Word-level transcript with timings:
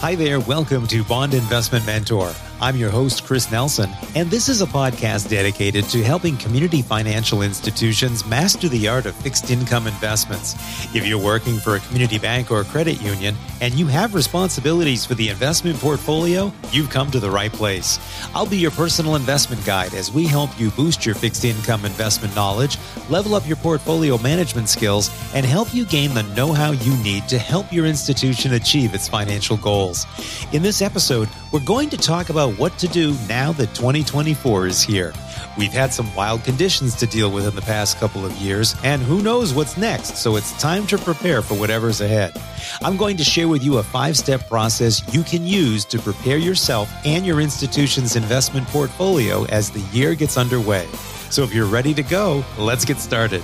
Hi 0.00 0.14
there, 0.14 0.40
welcome 0.40 0.86
to 0.88 1.02
Bond 1.02 1.32
Investment 1.32 1.86
Mentor. 1.86 2.28
I'm 2.58 2.76
your 2.76 2.88
host, 2.88 3.24
Chris 3.24 3.52
Nelson, 3.52 3.90
and 4.14 4.30
this 4.30 4.48
is 4.48 4.62
a 4.62 4.66
podcast 4.66 5.28
dedicated 5.28 5.84
to 5.90 6.02
helping 6.02 6.38
community 6.38 6.80
financial 6.80 7.42
institutions 7.42 8.24
master 8.24 8.66
the 8.70 8.88
art 8.88 9.04
of 9.04 9.14
fixed 9.14 9.50
income 9.50 9.86
investments. 9.86 10.54
If 10.94 11.06
you're 11.06 11.22
working 11.22 11.58
for 11.58 11.76
a 11.76 11.80
community 11.80 12.18
bank 12.18 12.50
or 12.50 12.64
credit 12.64 13.02
union 13.02 13.34
and 13.60 13.74
you 13.74 13.86
have 13.88 14.14
responsibilities 14.14 15.04
for 15.04 15.14
the 15.14 15.28
investment 15.28 15.78
portfolio, 15.78 16.50
you've 16.72 16.88
come 16.88 17.10
to 17.10 17.20
the 17.20 17.30
right 17.30 17.52
place. 17.52 17.98
I'll 18.34 18.46
be 18.46 18.56
your 18.56 18.70
personal 18.70 19.16
investment 19.16 19.62
guide 19.66 19.92
as 19.92 20.10
we 20.10 20.24
help 20.24 20.58
you 20.58 20.70
boost 20.70 21.04
your 21.04 21.14
fixed 21.14 21.44
income 21.44 21.84
investment 21.84 22.34
knowledge, 22.34 22.78
level 23.10 23.34
up 23.34 23.46
your 23.46 23.56
portfolio 23.56 24.16
management 24.16 24.70
skills, 24.70 25.10
and 25.34 25.44
help 25.44 25.74
you 25.74 25.84
gain 25.84 26.14
the 26.14 26.22
know 26.34 26.54
how 26.54 26.70
you 26.70 26.96
need 27.02 27.28
to 27.28 27.38
help 27.38 27.70
your 27.70 27.84
institution 27.84 28.54
achieve 28.54 28.94
its 28.94 29.08
financial 29.08 29.58
goals. 29.58 30.06
In 30.54 30.62
this 30.62 30.80
episode, 30.80 31.28
we're 31.52 31.60
going 31.60 31.90
to 31.90 31.98
talk 31.98 32.30
about 32.30 32.45
what 32.48 32.78
to 32.78 32.88
do 32.88 33.16
now 33.28 33.52
that 33.52 33.74
2024 33.74 34.66
is 34.66 34.82
here. 34.82 35.12
We've 35.58 35.72
had 35.72 35.92
some 35.92 36.14
wild 36.14 36.44
conditions 36.44 36.94
to 36.96 37.06
deal 37.06 37.30
with 37.30 37.46
in 37.46 37.54
the 37.54 37.62
past 37.62 37.98
couple 37.98 38.24
of 38.24 38.32
years, 38.32 38.74
and 38.84 39.02
who 39.02 39.22
knows 39.22 39.54
what's 39.54 39.76
next, 39.76 40.16
so 40.16 40.36
it's 40.36 40.52
time 40.60 40.86
to 40.88 40.98
prepare 40.98 41.42
for 41.42 41.54
whatever's 41.54 42.00
ahead. 42.00 42.40
I'm 42.82 42.96
going 42.96 43.16
to 43.16 43.24
share 43.24 43.48
with 43.48 43.62
you 43.62 43.78
a 43.78 43.82
five 43.82 44.16
step 44.16 44.48
process 44.48 45.02
you 45.14 45.22
can 45.22 45.46
use 45.46 45.84
to 45.86 45.98
prepare 45.98 46.38
yourself 46.38 46.92
and 47.04 47.24
your 47.24 47.40
institution's 47.40 48.16
investment 48.16 48.66
portfolio 48.68 49.44
as 49.46 49.70
the 49.70 49.80
year 49.96 50.14
gets 50.14 50.36
underway. 50.36 50.86
So 51.30 51.42
if 51.42 51.54
you're 51.54 51.66
ready 51.66 51.94
to 51.94 52.02
go, 52.02 52.44
let's 52.58 52.84
get 52.84 52.98
started. 52.98 53.42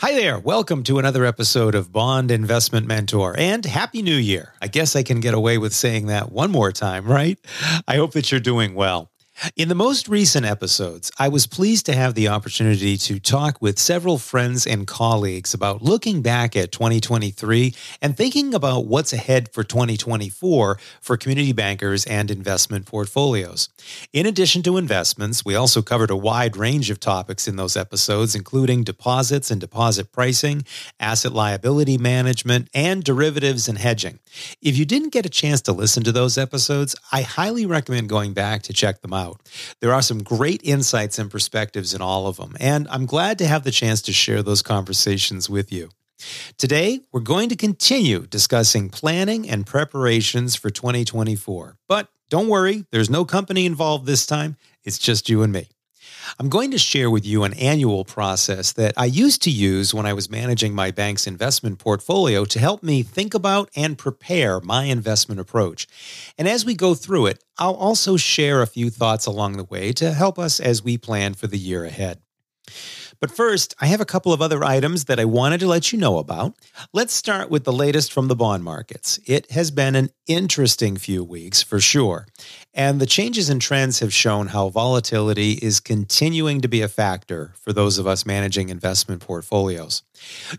Hi 0.00 0.14
there. 0.14 0.38
Welcome 0.38 0.82
to 0.84 0.98
another 0.98 1.26
episode 1.26 1.74
of 1.74 1.92
Bond 1.92 2.30
Investment 2.30 2.86
Mentor 2.86 3.34
and 3.36 3.66
Happy 3.66 4.00
New 4.00 4.16
Year. 4.16 4.54
I 4.62 4.66
guess 4.66 4.96
I 4.96 5.02
can 5.02 5.20
get 5.20 5.34
away 5.34 5.58
with 5.58 5.74
saying 5.74 6.06
that 6.06 6.32
one 6.32 6.50
more 6.50 6.72
time, 6.72 7.04
right? 7.04 7.38
I 7.86 7.96
hope 7.96 8.12
that 8.12 8.30
you're 8.30 8.40
doing 8.40 8.74
well. 8.74 9.10
In 9.56 9.70
the 9.70 9.74
most 9.74 10.06
recent 10.06 10.44
episodes, 10.44 11.10
I 11.18 11.28
was 11.28 11.46
pleased 11.46 11.86
to 11.86 11.94
have 11.94 12.12
the 12.12 12.28
opportunity 12.28 12.98
to 12.98 13.18
talk 13.18 13.56
with 13.62 13.78
several 13.78 14.18
friends 14.18 14.66
and 14.66 14.86
colleagues 14.86 15.54
about 15.54 15.80
looking 15.80 16.20
back 16.20 16.54
at 16.56 16.72
2023 16.72 17.74
and 18.02 18.14
thinking 18.14 18.52
about 18.52 18.84
what's 18.84 19.14
ahead 19.14 19.50
for 19.50 19.64
2024 19.64 20.78
for 21.00 21.16
community 21.16 21.54
bankers 21.54 22.04
and 22.04 22.30
investment 22.30 22.84
portfolios. 22.84 23.70
In 24.12 24.26
addition 24.26 24.62
to 24.64 24.76
investments, 24.76 25.42
we 25.42 25.54
also 25.54 25.80
covered 25.80 26.10
a 26.10 26.16
wide 26.16 26.58
range 26.58 26.90
of 26.90 27.00
topics 27.00 27.48
in 27.48 27.56
those 27.56 27.78
episodes, 27.78 28.34
including 28.34 28.84
deposits 28.84 29.50
and 29.50 29.58
deposit 29.58 30.12
pricing, 30.12 30.66
asset 30.98 31.32
liability 31.32 31.96
management, 31.96 32.68
and 32.74 33.02
derivatives 33.02 33.68
and 33.68 33.78
hedging. 33.78 34.18
If 34.60 34.76
you 34.76 34.84
didn't 34.84 35.14
get 35.14 35.24
a 35.24 35.30
chance 35.30 35.62
to 35.62 35.72
listen 35.72 36.02
to 36.04 36.12
those 36.12 36.36
episodes, 36.36 36.94
I 37.10 37.22
highly 37.22 37.64
recommend 37.64 38.10
going 38.10 38.34
back 38.34 38.60
to 38.64 38.74
check 38.74 39.00
them 39.00 39.14
out 39.14 39.29
out. 39.30 39.48
There 39.80 39.92
are 39.92 40.02
some 40.02 40.22
great 40.22 40.60
insights 40.64 41.18
and 41.18 41.30
perspectives 41.30 41.94
in 41.94 42.02
all 42.02 42.26
of 42.26 42.36
them, 42.36 42.56
and 42.60 42.86
I'm 42.88 43.06
glad 43.06 43.38
to 43.38 43.46
have 43.46 43.64
the 43.64 43.70
chance 43.70 44.02
to 44.02 44.12
share 44.12 44.42
those 44.42 44.62
conversations 44.62 45.48
with 45.48 45.72
you. 45.72 45.90
Today, 46.58 47.00
we're 47.12 47.20
going 47.20 47.48
to 47.48 47.56
continue 47.56 48.26
discussing 48.26 48.90
planning 48.90 49.48
and 49.48 49.66
preparations 49.66 50.54
for 50.54 50.70
2024. 50.70 51.76
But 51.88 52.08
don't 52.28 52.48
worry, 52.48 52.84
there's 52.92 53.10
no 53.10 53.24
company 53.24 53.66
involved 53.66 54.06
this 54.06 54.26
time. 54.26 54.56
It's 54.84 54.98
just 54.98 55.28
you 55.28 55.42
and 55.42 55.52
me. 55.52 55.68
I'm 56.38 56.48
going 56.48 56.70
to 56.70 56.78
share 56.78 57.10
with 57.10 57.26
you 57.26 57.44
an 57.44 57.54
annual 57.54 58.04
process 58.04 58.72
that 58.72 58.94
I 58.96 59.06
used 59.06 59.42
to 59.42 59.50
use 59.50 59.92
when 59.92 60.06
I 60.06 60.12
was 60.12 60.30
managing 60.30 60.74
my 60.74 60.90
bank's 60.90 61.26
investment 61.26 61.78
portfolio 61.78 62.44
to 62.46 62.58
help 62.58 62.82
me 62.82 63.02
think 63.02 63.34
about 63.34 63.70
and 63.76 63.98
prepare 63.98 64.60
my 64.60 64.84
investment 64.84 65.40
approach. 65.40 65.86
And 66.38 66.48
as 66.48 66.64
we 66.64 66.74
go 66.74 66.94
through 66.94 67.26
it, 67.26 67.44
I'll 67.58 67.74
also 67.74 68.16
share 68.16 68.62
a 68.62 68.66
few 68.66 68.90
thoughts 68.90 69.26
along 69.26 69.56
the 69.56 69.64
way 69.64 69.92
to 69.92 70.12
help 70.12 70.38
us 70.38 70.60
as 70.60 70.82
we 70.82 70.96
plan 70.96 71.34
for 71.34 71.46
the 71.46 71.58
year 71.58 71.84
ahead. 71.84 72.20
But 73.20 73.30
first, 73.30 73.74
I 73.78 73.86
have 73.86 74.00
a 74.00 74.06
couple 74.06 74.32
of 74.32 74.40
other 74.40 74.64
items 74.64 75.04
that 75.04 75.20
I 75.20 75.26
wanted 75.26 75.60
to 75.60 75.66
let 75.66 75.92
you 75.92 75.98
know 75.98 76.16
about. 76.16 76.54
Let's 76.94 77.12
start 77.12 77.50
with 77.50 77.64
the 77.64 77.72
latest 77.72 78.12
from 78.14 78.28
the 78.28 78.34
bond 78.34 78.64
markets. 78.64 79.20
It 79.26 79.50
has 79.50 79.70
been 79.70 79.94
an 79.94 80.08
interesting 80.26 80.96
few 80.96 81.22
weeks 81.22 81.62
for 81.62 81.80
sure. 81.80 82.26
And 82.72 82.98
the 82.98 83.04
changes 83.06 83.50
in 83.50 83.60
trends 83.60 83.98
have 83.98 84.12
shown 84.12 84.48
how 84.48 84.70
volatility 84.70 85.52
is 85.52 85.80
continuing 85.80 86.62
to 86.62 86.68
be 86.68 86.80
a 86.80 86.88
factor 86.88 87.52
for 87.60 87.74
those 87.74 87.98
of 87.98 88.06
us 88.06 88.24
managing 88.24 88.70
investment 88.70 89.20
portfolios. 89.20 90.02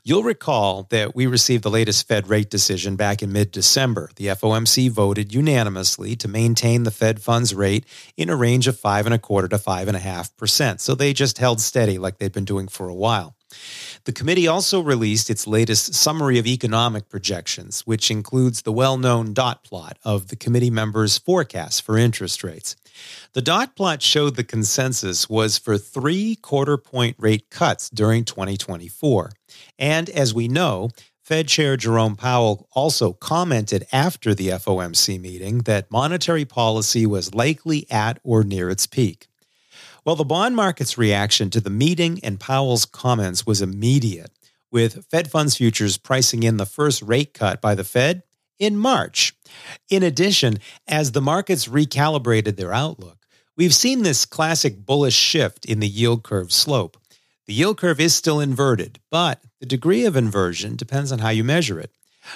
You'll 0.03 0.23
recall 0.23 0.83
that 0.89 1.15
we 1.15 1.27
received 1.27 1.63
the 1.63 1.69
latest 1.69 2.07
Fed 2.07 2.27
rate 2.27 2.49
decision 2.49 2.95
back 2.95 3.21
in 3.21 3.31
mid 3.31 3.51
December. 3.51 4.09
The 4.15 4.27
FOMC 4.27 4.89
voted 4.89 5.33
unanimously 5.33 6.15
to 6.17 6.27
maintain 6.27 6.83
the 6.83 6.91
Fed 6.91 7.21
funds 7.21 7.53
rate 7.53 7.85
in 8.17 8.29
a 8.29 8.35
range 8.35 8.67
of 8.67 8.79
five 8.79 9.05
and 9.05 9.13
a 9.13 9.19
quarter 9.19 9.47
to 9.47 9.57
five 9.57 9.87
and 9.87 9.97
a 9.97 10.01
half 10.01 10.35
percent. 10.37 10.81
So 10.81 10.95
they 10.95 11.13
just 11.13 11.37
held 11.37 11.61
steady 11.61 11.97
like 11.97 12.17
they've 12.17 12.31
been 12.31 12.45
doing 12.45 12.67
for 12.67 12.87
a 12.87 12.95
while. 12.95 13.35
The 14.05 14.11
committee 14.11 14.47
also 14.47 14.81
released 14.81 15.29
its 15.29 15.45
latest 15.47 15.93
summary 15.93 16.39
of 16.39 16.47
economic 16.47 17.09
projections, 17.09 17.81
which 17.81 18.09
includes 18.09 18.61
the 18.61 18.71
well 18.71 18.97
known 18.97 19.33
dot 19.33 19.63
plot 19.63 19.97
of 20.03 20.29
the 20.29 20.35
committee 20.35 20.71
members' 20.71 21.17
forecasts 21.17 21.79
for 21.79 21.97
interest 21.97 22.43
rates. 22.43 22.75
The 23.33 23.41
dot 23.41 23.75
plot 23.75 24.01
showed 24.01 24.35
the 24.35 24.43
consensus 24.43 25.29
was 25.29 25.57
for 25.57 25.77
three 25.77 26.35
quarter 26.35 26.77
point 26.77 27.15
rate 27.19 27.49
cuts 27.49 27.89
during 27.89 28.25
2024. 28.25 29.31
And 29.77 30.09
as 30.09 30.33
we 30.33 30.47
know, 30.47 30.89
Fed 31.23 31.47
Chair 31.47 31.77
Jerome 31.77 32.15
Powell 32.15 32.67
also 32.73 33.13
commented 33.13 33.85
after 33.93 34.33
the 34.33 34.49
FOMC 34.49 35.21
meeting 35.21 35.59
that 35.59 35.91
monetary 35.91 36.45
policy 36.45 37.05
was 37.05 37.33
likely 37.33 37.89
at 37.89 38.19
or 38.23 38.43
near 38.43 38.69
its 38.69 38.85
peak. 38.87 39.27
Well, 40.03 40.15
the 40.15 40.25
bond 40.25 40.55
market's 40.55 40.97
reaction 40.97 41.51
to 41.51 41.61
the 41.61 41.69
meeting 41.69 42.19
and 42.23 42.39
Powell's 42.39 42.85
comments 42.85 43.45
was 43.45 43.61
immediate, 43.61 44.31
with 44.71 45.05
Fed 45.11 45.29
funds 45.29 45.57
futures 45.57 45.97
pricing 45.97 46.41
in 46.41 46.57
the 46.57 46.65
first 46.65 47.03
rate 47.03 47.35
cut 47.35 47.61
by 47.61 47.75
the 47.75 47.83
Fed 47.83 48.23
in 48.57 48.77
March. 48.77 49.35
In 49.91 50.01
addition, 50.01 50.57
as 50.87 51.11
the 51.11 51.21
markets 51.21 51.67
recalibrated 51.67 52.55
their 52.55 52.73
outlook, 52.73 53.27
we've 53.55 53.75
seen 53.75 54.01
this 54.01 54.25
classic 54.25 54.83
bullish 54.83 55.13
shift 55.15 55.65
in 55.65 55.79
the 55.79 55.87
yield 55.87 56.23
curve 56.23 56.51
slope. 56.51 56.97
The 57.45 57.53
yield 57.53 57.77
curve 57.77 57.99
is 57.99 58.15
still 58.15 58.39
inverted, 58.39 58.99
but 59.11 59.43
the 59.59 59.67
degree 59.67 60.05
of 60.05 60.15
inversion 60.15 60.77
depends 60.77 61.11
on 61.11 61.19
how 61.19 61.29
you 61.29 61.43
measure 61.43 61.79
it. 61.79 61.91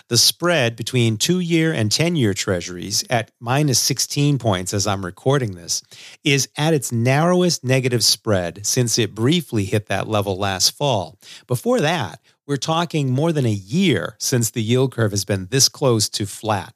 The 0.10 0.18
spread 0.18 0.76
between 0.76 1.18
two 1.18 1.40
year 1.40 1.72
and 1.74 1.92
10 1.92 2.16
year 2.16 2.34
treasuries 2.34 3.04
at 3.10 3.32
minus 3.40 3.80
16 3.80 4.38
points 4.38 4.74
as 4.74 4.88
I'm 4.88 5.06
recording 5.06 5.56
this 5.56 5.82
is 6.24 6.50
at 6.58 6.74
its 6.74 6.92
narrowest 6.92 7.64
negative 7.64 8.04
spread 8.04 8.66
since 8.66 8.98
it 8.98 9.16
briefly 9.16 9.66
hit 9.66 9.88
that 9.88 10.08
level 10.08 10.38
last 10.38 10.72
fall. 10.72 11.18
Before 11.48 11.82
that, 11.82 12.20
we're 12.48 12.58
talking 12.58 13.12
more 13.12 13.32
than 13.32 13.46
a 13.46 13.50
year 13.50 14.16
since 14.20 14.52
the 14.52 14.62
yield 14.62 14.92
curve 14.92 15.12
has 15.12 15.26
been 15.26 15.48
this 15.48 15.70
close 15.70 16.10
to 16.10 16.26
flat. 16.26 16.74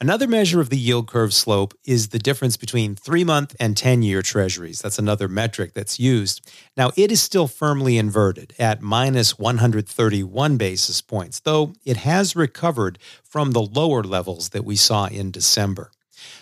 Another 0.00 0.26
measure 0.26 0.60
of 0.60 0.70
the 0.70 0.78
yield 0.78 1.06
curve 1.06 1.34
slope 1.34 1.74
is 1.84 2.08
the 2.08 2.18
difference 2.18 2.56
between 2.56 2.94
three 2.94 3.24
month 3.24 3.54
and 3.60 3.76
10 3.76 4.02
year 4.02 4.22
treasuries. 4.22 4.80
That's 4.80 4.98
another 4.98 5.28
metric 5.28 5.74
that's 5.74 6.00
used. 6.00 6.50
Now, 6.76 6.90
it 6.96 7.12
is 7.12 7.22
still 7.22 7.46
firmly 7.46 7.98
inverted 7.98 8.54
at 8.58 8.82
minus 8.82 9.38
131 9.38 10.56
basis 10.56 11.00
points, 11.00 11.40
though 11.40 11.74
it 11.84 11.98
has 11.98 12.34
recovered 12.34 12.98
from 13.22 13.50
the 13.52 13.62
lower 13.62 14.02
levels 14.02 14.50
that 14.50 14.64
we 14.64 14.76
saw 14.76 15.06
in 15.06 15.30
December. 15.30 15.90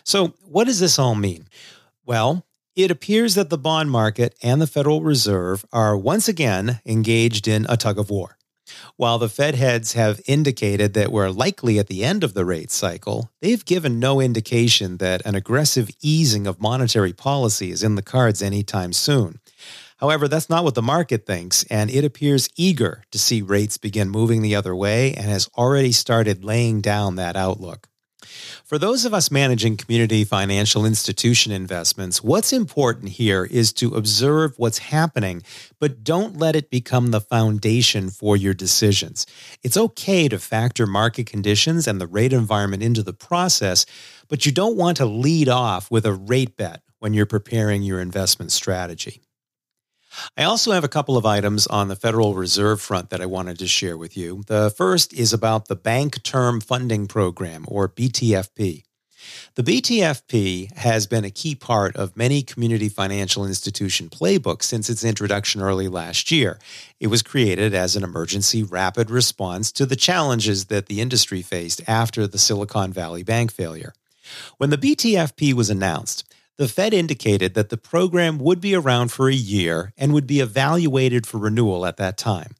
So, 0.05 0.35
what 0.43 0.65
does 0.65 0.81
this 0.81 0.99
all 0.99 1.15
mean? 1.15 1.49
Well, 2.05 2.47
it 2.77 2.91
appears 2.91 3.35
that 3.35 3.51
the 3.51 3.59
bond 3.59 3.91
market 3.91 4.35
and 4.43 4.61
the 4.61 4.67
Federal 4.67 5.03
Reserve 5.03 5.65
are 5.73 5.97
once 5.97 6.29
again 6.29 6.81
engaged 6.87 7.49
in 7.49 7.67
a 7.69 7.77
tug 7.77 7.99
of 7.99 8.11
war. 8.11 8.37
While 8.97 9.19
the 9.19 9.29
Fed 9.29 9.55
heads 9.55 9.93
have 9.95 10.21
indicated 10.27 10.95
that 10.95 11.13
we're 11.13 11.31
likely 11.31 11.79
at 11.79 11.89
the 11.89 12.05
end 12.05 12.25
of 12.25 12.35
the 12.35 12.45
rate 12.45 12.71
cycle, 12.71 13.31
they've 13.41 13.65
given 13.65 13.99
no 13.99 14.21
indication 14.21 14.99
that 14.99 15.23
an 15.25 15.35
aggressive 15.35 15.91
easing 16.01 16.47
of 16.47 16.61
monetary 16.61 17.13
policy 17.13 17.71
is 17.71 17.83
in 17.83 17.95
the 17.95 18.03
cards 18.03 18.43
anytime 18.43 18.93
soon. 18.93 19.41
However, 19.99 20.29
that's 20.29 20.49
not 20.49 20.65
what 20.65 20.75
the 20.75 20.81
market 20.81 21.27
thinks, 21.27 21.63
and 21.65 21.91
it 21.91 22.07
appears 22.07 22.49
eager 22.57 23.05
to 23.11 23.19
see 23.19 23.43
rates 23.43 23.77
begin 23.77 24.09
moving 24.09 24.41
the 24.41 24.55
other 24.55 24.75
way 24.75 25.13
and 25.13 25.27
has 25.27 25.51
already 25.59 25.93
started 25.93 26.43
laying 26.43 26.81
down 26.81 27.17
that 27.17 27.37
outlook. 27.37 27.90
For 28.65 28.79
those 28.79 29.05
of 29.05 29.15
us 29.15 29.31
managing 29.31 29.77
community 29.77 30.25
financial 30.25 30.85
institution 30.85 31.53
investments, 31.53 32.23
what's 32.23 32.53
important 32.53 33.11
here 33.11 33.45
is 33.45 33.73
to 33.75 33.95
observe 33.95 34.55
what's 34.59 34.79
happening, 34.79 35.43
but 35.79 36.05
don't 36.05 36.37
let 36.37 36.57
it 36.57 36.71
become 36.71 37.09
the 37.09 37.21
foundation 37.21 38.11
for 38.11 38.37
your 38.37 38.55
decisions. 38.55 39.27
It's 39.63 39.77
okay 39.77 40.29
to 40.29 40.39
factor 40.39 40.87
market 40.87 41.27
conditions 41.27 41.87
and 41.87 42.01
the 42.01 42.07
rate 42.07 42.33
environment 42.33 42.83
into 42.83 43.03
the 43.03 43.13
process, 43.13 43.87
but 44.29 44.47
you 44.47 44.53
don't 44.53 44.77
want 44.77 44.97
to 44.99 45.07
lead 45.07 45.49
off 45.49 45.91
with 45.91 46.07
a 46.07 46.13
rate 46.13 46.57
bet 46.57 46.83
when 46.99 47.15
you're 47.15 47.27
preparing 47.27 47.83
your 47.83 48.01
investment 48.01 48.53
strategy. 48.53 49.23
I 50.37 50.45
also 50.45 50.73
have 50.73 50.85
a 50.85 50.89
couple 50.89 51.17
of 51.17 51.27
items 51.27 51.67
on 51.67 51.89
the 51.89 51.97
Federal 51.97 52.35
Reserve 52.35 52.81
front 52.81 53.11
that 53.11 53.21
I 53.21 53.27
wanted 53.27 53.59
to 53.59 53.67
share 53.67 53.97
with 53.97 54.17
you. 54.17 54.43
The 54.47 54.71
first 54.71 55.13
is 55.13 55.33
about 55.33 55.69
the 55.69 55.77
Bank 55.77 56.23
Term 56.23 56.61
Funding 56.61 57.07
Program, 57.07 57.65
or 57.69 57.89
BTFP. 57.89 58.85
The 59.55 59.63
BTFP 59.63 60.77
has 60.79 61.07
been 61.07 61.25
a 61.25 61.31
key 61.31 61.55
part 61.55 61.95
of 61.97 62.17
many 62.17 62.43
community 62.43 62.89
financial 62.89 63.45
institution 63.45 64.09
playbooks 64.09 64.63
since 64.65 64.89
its 64.89 65.05
introduction 65.05 65.61
early 65.61 65.89
last 65.89 66.31
year. 66.31 66.59
It 66.99 67.09
was 67.09 67.23
created 67.23 67.75
as 67.75 67.97
an 67.97 68.05
emergency 68.05 68.63
rapid 68.63 69.11
response 69.11 69.71
to 69.73 69.87
the 69.87 69.97
challenges 69.97 70.67
that 70.67 70.87
the 70.87 71.01
industry 71.01 71.43
faced 71.43 71.83
after 71.87 72.27
the 72.27 72.39
Silicon 72.39 72.93
Valley 72.93 73.23
bank 73.23 73.53
failure. 73.53 73.93
When 74.59 74.71
the 74.71 74.79
BTFP 74.79 75.53
was 75.53 75.71
announced, 75.71 76.25
the 76.61 76.69
Fed 76.69 76.93
indicated 76.93 77.55
that 77.55 77.71
the 77.71 77.79
program 77.79 78.37
would 78.37 78.61
be 78.61 78.75
around 78.75 79.11
for 79.11 79.31
a 79.31 79.35
year 79.35 79.95
and 79.97 80.13
would 80.13 80.27
be 80.27 80.41
evaluated 80.41 81.27
for 81.27 81.39
renewal 81.39 81.87
at 81.87 81.97
that 81.97 82.19
time. 82.19 82.55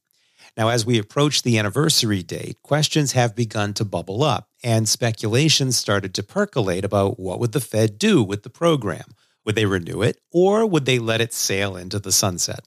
Now, 0.57 0.69
as 0.69 0.83
we 0.83 0.97
approach 0.97 1.43
the 1.43 1.59
anniversary 1.59 2.23
date, 2.23 2.63
questions 2.63 3.11
have 3.11 3.35
begun 3.35 3.75
to 3.75 3.85
bubble 3.85 4.23
up, 4.23 4.49
and 4.63 4.89
speculation 4.89 5.71
started 5.71 6.15
to 6.15 6.23
percolate 6.23 6.83
about 6.83 7.19
what 7.19 7.39
would 7.39 7.51
the 7.51 7.59
Fed 7.59 7.99
do 7.99 8.23
with 8.23 8.41
the 8.41 8.49
program. 8.49 9.13
Would 9.45 9.53
they 9.53 9.67
renew 9.67 10.01
it, 10.01 10.19
or 10.31 10.65
would 10.65 10.85
they 10.85 10.97
let 10.97 11.21
it 11.21 11.31
sail 11.31 11.75
into 11.75 11.99
the 11.99 12.11
sunset? 12.11 12.61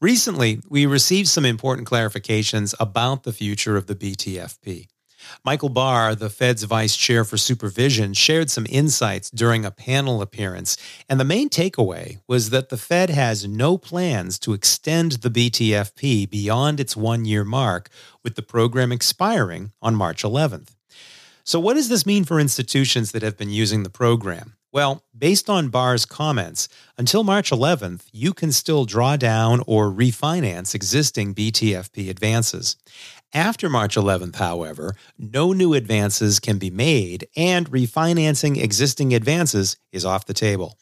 Recently, 0.00 0.60
we 0.68 0.86
received 0.86 1.26
some 1.26 1.44
important 1.44 1.88
clarifications 1.88 2.72
about 2.78 3.24
the 3.24 3.32
future 3.32 3.76
of 3.76 3.88
the 3.88 3.96
BTFP. 3.96 4.86
Michael 5.44 5.68
Barr, 5.68 6.14
the 6.14 6.30
Fed's 6.30 6.62
vice 6.64 6.96
chair 6.96 7.24
for 7.24 7.36
supervision, 7.36 8.14
shared 8.14 8.50
some 8.50 8.66
insights 8.68 9.30
during 9.30 9.64
a 9.64 9.70
panel 9.70 10.20
appearance. 10.22 10.76
And 11.08 11.18
the 11.18 11.24
main 11.24 11.48
takeaway 11.48 12.20
was 12.26 12.50
that 12.50 12.68
the 12.68 12.76
Fed 12.76 13.10
has 13.10 13.46
no 13.46 13.78
plans 13.78 14.38
to 14.40 14.52
extend 14.52 15.12
the 15.12 15.30
BTFP 15.30 16.28
beyond 16.28 16.80
its 16.80 16.96
one 16.96 17.24
year 17.24 17.44
mark, 17.44 17.88
with 18.22 18.34
the 18.34 18.42
program 18.42 18.92
expiring 18.92 19.72
on 19.80 19.94
March 19.94 20.22
11th. 20.22 20.76
So, 21.44 21.58
what 21.58 21.74
does 21.74 21.88
this 21.88 22.04
mean 22.04 22.24
for 22.24 22.38
institutions 22.38 23.12
that 23.12 23.22
have 23.22 23.38
been 23.38 23.50
using 23.50 23.82
the 23.82 23.90
program? 23.90 24.58
Well, 24.70 25.02
based 25.16 25.48
on 25.48 25.70
Barr's 25.70 26.04
comments, 26.04 26.68
until 26.98 27.24
March 27.24 27.50
11th, 27.50 28.02
you 28.12 28.34
can 28.34 28.52
still 28.52 28.84
draw 28.84 29.16
down 29.16 29.62
or 29.66 29.90
refinance 29.90 30.74
existing 30.74 31.34
BTFP 31.34 32.10
advances. 32.10 32.76
After 33.34 33.68
March 33.68 33.94
11th, 33.94 34.36
however, 34.36 34.96
no 35.18 35.52
new 35.52 35.74
advances 35.74 36.40
can 36.40 36.56
be 36.56 36.70
made, 36.70 37.28
and 37.36 37.70
refinancing 37.70 38.56
existing 38.56 39.12
advances 39.12 39.76
is 39.92 40.06
off 40.06 40.24
the 40.24 40.32
table. 40.32 40.78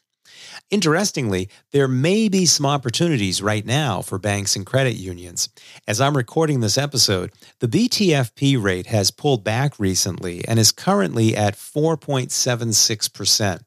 Interestingly, 0.70 1.48
there 1.72 1.88
may 1.88 2.28
be 2.28 2.46
some 2.46 2.64
opportunities 2.64 3.42
right 3.42 3.66
now 3.66 4.00
for 4.00 4.18
banks 4.18 4.54
and 4.54 4.64
credit 4.64 4.94
unions. 4.94 5.48
As 5.88 6.00
I'm 6.00 6.16
recording 6.16 6.60
this 6.60 6.78
episode, 6.78 7.32
the 7.58 7.68
BTFP 7.68 8.62
rate 8.62 8.86
has 8.86 9.10
pulled 9.10 9.42
back 9.42 9.80
recently 9.80 10.46
and 10.46 10.60
is 10.60 10.70
currently 10.70 11.36
at 11.36 11.54
4.76%. 11.54 13.60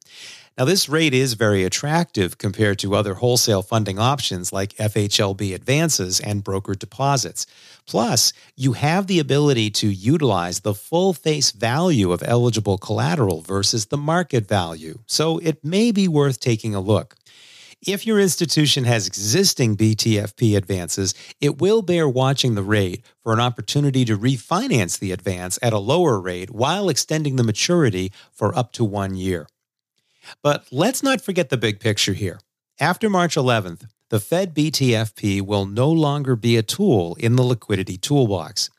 Now, 0.59 0.65
this 0.65 0.89
rate 0.89 1.13
is 1.13 1.35
very 1.35 1.63
attractive 1.63 2.37
compared 2.37 2.79
to 2.79 2.93
other 2.93 3.13
wholesale 3.13 3.61
funding 3.61 3.97
options 3.97 4.51
like 4.51 4.75
FHLB 4.75 5.55
advances 5.55 6.19
and 6.19 6.43
brokered 6.43 6.79
deposits. 6.79 7.45
Plus, 7.87 8.33
you 8.57 8.73
have 8.73 9.07
the 9.07 9.19
ability 9.19 9.69
to 9.69 9.87
utilize 9.87 10.59
the 10.59 10.73
full 10.73 11.13
face 11.13 11.51
value 11.51 12.11
of 12.11 12.21
eligible 12.25 12.77
collateral 12.77 13.39
versus 13.39 13.85
the 13.85 13.95
market 13.95 14.49
value, 14.49 14.99
so 15.05 15.37
it 15.37 15.63
may 15.63 15.93
be 15.93 16.09
worth 16.09 16.41
taking 16.41 16.75
a 16.75 16.81
look. 16.81 17.15
If 17.87 18.05
your 18.05 18.19
institution 18.19 18.83
has 18.83 19.07
existing 19.07 19.77
BTFP 19.77 20.57
advances, 20.57 21.13
it 21.39 21.61
will 21.61 21.81
bear 21.81 22.09
watching 22.09 22.55
the 22.55 22.63
rate 22.63 23.05
for 23.23 23.31
an 23.31 23.39
opportunity 23.39 24.03
to 24.03 24.17
refinance 24.17 24.99
the 24.99 25.13
advance 25.13 25.57
at 25.61 25.71
a 25.71 25.79
lower 25.79 26.19
rate 26.19 26.49
while 26.49 26.89
extending 26.89 27.37
the 27.37 27.45
maturity 27.45 28.11
for 28.33 28.53
up 28.57 28.73
to 28.73 28.83
one 28.83 29.15
year. 29.15 29.47
But 30.41 30.65
let's 30.71 31.03
not 31.03 31.21
forget 31.21 31.49
the 31.49 31.57
big 31.57 31.79
picture 31.79 32.13
here. 32.13 32.39
After 32.79 33.09
March 33.09 33.35
11th, 33.35 33.87
the 34.09 34.19
Fed 34.19 34.55
BTFP 34.55 35.41
will 35.41 35.65
no 35.65 35.91
longer 35.91 36.35
be 36.35 36.57
a 36.57 36.63
tool 36.63 37.15
in 37.19 37.35
the 37.35 37.43
liquidity 37.43 37.97
toolbox. 37.97 38.69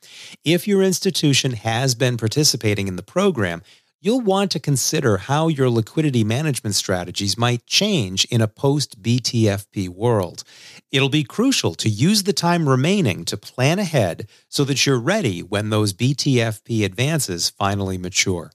If 0.44 0.66
your 0.66 0.82
institution 0.82 1.52
has 1.52 1.94
been 1.94 2.16
participating 2.16 2.88
in 2.88 2.96
the 2.96 3.02
program, 3.02 3.62
you'll 4.00 4.22
want 4.22 4.50
to 4.50 4.58
consider 4.58 5.18
how 5.18 5.48
your 5.48 5.70
liquidity 5.70 6.24
management 6.24 6.74
strategies 6.74 7.38
might 7.38 7.66
change 7.66 8.24
in 8.24 8.40
a 8.40 8.48
post 8.48 9.02
BTFP 9.02 9.88
world. 9.88 10.42
It'll 10.90 11.10
be 11.10 11.22
crucial 11.22 11.74
to 11.74 11.88
use 11.88 12.22
the 12.22 12.32
time 12.32 12.68
remaining 12.68 13.24
to 13.26 13.36
plan 13.36 13.78
ahead 13.78 14.28
so 14.48 14.64
that 14.64 14.84
you're 14.84 14.98
ready 14.98 15.42
when 15.42 15.70
those 15.70 15.92
BTFP 15.92 16.84
advances 16.84 17.50
finally 17.50 17.98
mature. 17.98 18.50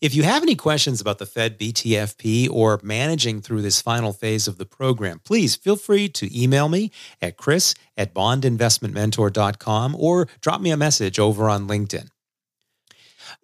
If 0.00 0.14
you 0.14 0.22
have 0.22 0.42
any 0.42 0.54
questions 0.54 1.00
about 1.00 1.18
the 1.18 1.26
Fed 1.26 1.58
BTFP 1.58 2.48
or 2.50 2.80
managing 2.82 3.40
through 3.40 3.62
this 3.62 3.80
final 3.80 4.12
phase 4.12 4.46
of 4.48 4.58
the 4.58 4.66
program, 4.66 5.20
please 5.24 5.56
feel 5.56 5.76
free 5.76 6.08
to 6.10 6.42
email 6.42 6.68
me 6.68 6.92
at 7.20 7.36
chris 7.36 7.74
at 7.96 8.14
bondinvestmentmentor.com 8.14 9.96
or 9.98 10.28
drop 10.40 10.60
me 10.60 10.70
a 10.70 10.76
message 10.76 11.18
over 11.18 11.48
on 11.48 11.68
LinkedIn. 11.68 12.08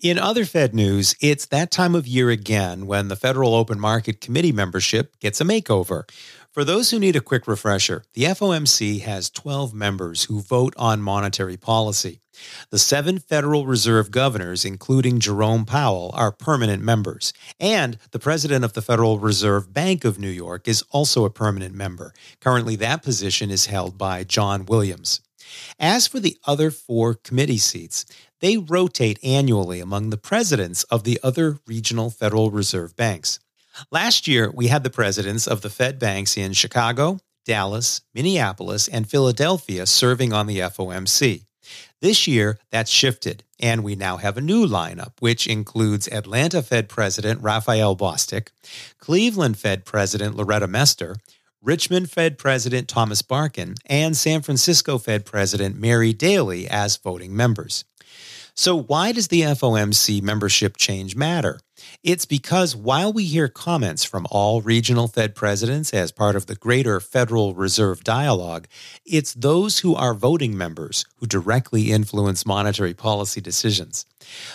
In 0.02 0.18
other 0.18 0.44
Fed 0.44 0.74
news, 0.74 1.14
it's 1.20 1.46
that 1.46 1.70
time 1.70 1.94
of 1.94 2.06
year 2.06 2.30
again 2.30 2.86
when 2.86 3.08
the 3.08 3.16
Federal 3.16 3.54
Open 3.54 3.78
Market 3.78 4.20
Committee 4.20 4.52
membership 4.52 5.18
gets 5.18 5.40
a 5.40 5.44
makeover. 5.44 6.08
For 6.54 6.62
those 6.62 6.92
who 6.92 7.00
need 7.00 7.16
a 7.16 7.20
quick 7.20 7.48
refresher, 7.48 8.04
the 8.12 8.26
FOMC 8.26 9.00
has 9.00 9.28
12 9.28 9.74
members 9.74 10.22
who 10.24 10.40
vote 10.40 10.72
on 10.76 11.02
monetary 11.02 11.56
policy. 11.56 12.20
The 12.70 12.78
seven 12.78 13.18
Federal 13.18 13.66
Reserve 13.66 14.12
governors, 14.12 14.64
including 14.64 15.18
Jerome 15.18 15.64
Powell, 15.64 16.12
are 16.14 16.30
permanent 16.30 16.80
members, 16.80 17.32
and 17.58 17.98
the 18.12 18.20
president 18.20 18.64
of 18.64 18.74
the 18.74 18.82
Federal 18.82 19.18
Reserve 19.18 19.74
Bank 19.74 20.04
of 20.04 20.20
New 20.20 20.28
York 20.28 20.68
is 20.68 20.84
also 20.92 21.24
a 21.24 21.30
permanent 21.30 21.74
member. 21.74 22.14
Currently, 22.38 22.76
that 22.76 23.02
position 23.02 23.50
is 23.50 23.66
held 23.66 23.98
by 23.98 24.22
John 24.22 24.64
Williams. 24.64 25.22
As 25.80 26.06
for 26.06 26.20
the 26.20 26.38
other 26.46 26.70
four 26.70 27.14
committee 27.14 27.58
seats, 27.58 28.06
they 28.38 28.58
rotate 28.58 29.18
annually 29.24 29.80
among 29.80 30.10
the 30.10 30.16
presidents 30.16 30.84
of 30.84 31.02
the 31.02 31.18
other 31.20 31.58
regional 31.66 32.10
Federal 32.10 32.52
Reserve 32.52 32.94
banks. 32.94 33.40
Last 33.90 34.28
year, 34.28 34.50
we 34.52 34.68
had 34.68 34.84
the 34.84 34.90
presidents 34.90 35.46
of 35.46 35.60
the 35.60 35.70
Fed 35.70 35.98
banks 35.98 36.36
in 36.36 36.52
Chicago, 36.52 37.18
Dallas, 37.44 38.02
Minneapolis, 38.14 38.88
and 38.88 39.08
Philadelphia 39.08 39.86
serving 39.86 40.32
on 40.32 40.46
the 40.46 40.58
FOMC. 40.58 41.44
This 42.00 42.26
year, 42.26 42.58
that's 42.70 42.90
shifted, 42.90 43.42
and 43.58 43.82
we 43.82 43.96
now 43.96 44.18
have 44.18 44.36
a 44.36 44.42
new 44.42 44.66
lineup, 44.66 45.12
which 45.20 45.46
includes 45.46 46.08
Atlanta 46.08 46.62
Fed 46.62 46.88
President 46.88 47.40
Raphael 47.42 47.96
Bostic, 47.96 48.48
Cleveland 48.98 49.58
Fed 49.58 49.84
President 49.84 50.36
Loretta 50.36 50.66
Mester, 50.66 51.16
Richmond 51.62 52.10
Fed 52.10 52.36
President 52.36 52.88
Thomas 52.88 53.22
Barkin, 53.22 53.74
and 53.86 54.16
San 54.16 54.42
Francisco 54.42 54.98
Fed 54.98 55.24
President 55.24 55.76
Mary 55.76 56.12
Daly 56.12 56.68
as 56.68 56.98
voting 56.98 57.34
members. 57.34 57.84
So, 58.54 58.76
why 58.76 59.12
does 59.12 59.28
the 59.28 59.40
FOMC 59.40 60.22
membership 60.22 60.76
change 60.76 61.16
matter? 61.16 61.58
It's 62.02 62.24
because 62.26 62.76
while 62.76 63.12
we 63.12 63.24
hear 63.24 63.48
comments 63.48 64.04
from 64.04 64.26
all 64.30 64.60
regional 64.60 65.08
Fed 65.08 65.34
presidents 65.34 65.92
as 65.92 66.12
part 66.12 66.36
of 66.36 66.46
the 66.46 66.54
greater 66.54 67.00
Federal 67.00 67.54
Reserve 67.54 68.04
dialogue, 68.04 68.68
it's 69.04 69.34
those 69.34 69.78
who 69.80 69.94
are 69.94 70.14
voting 70.14 70.56
members 70.56 71.06
who 71.16 71.26
directly 71.26 71.90
influence 71.90 72.46
monetary 72.46 72.94
policy 72.94 73.40
decisions. 73.40 74.06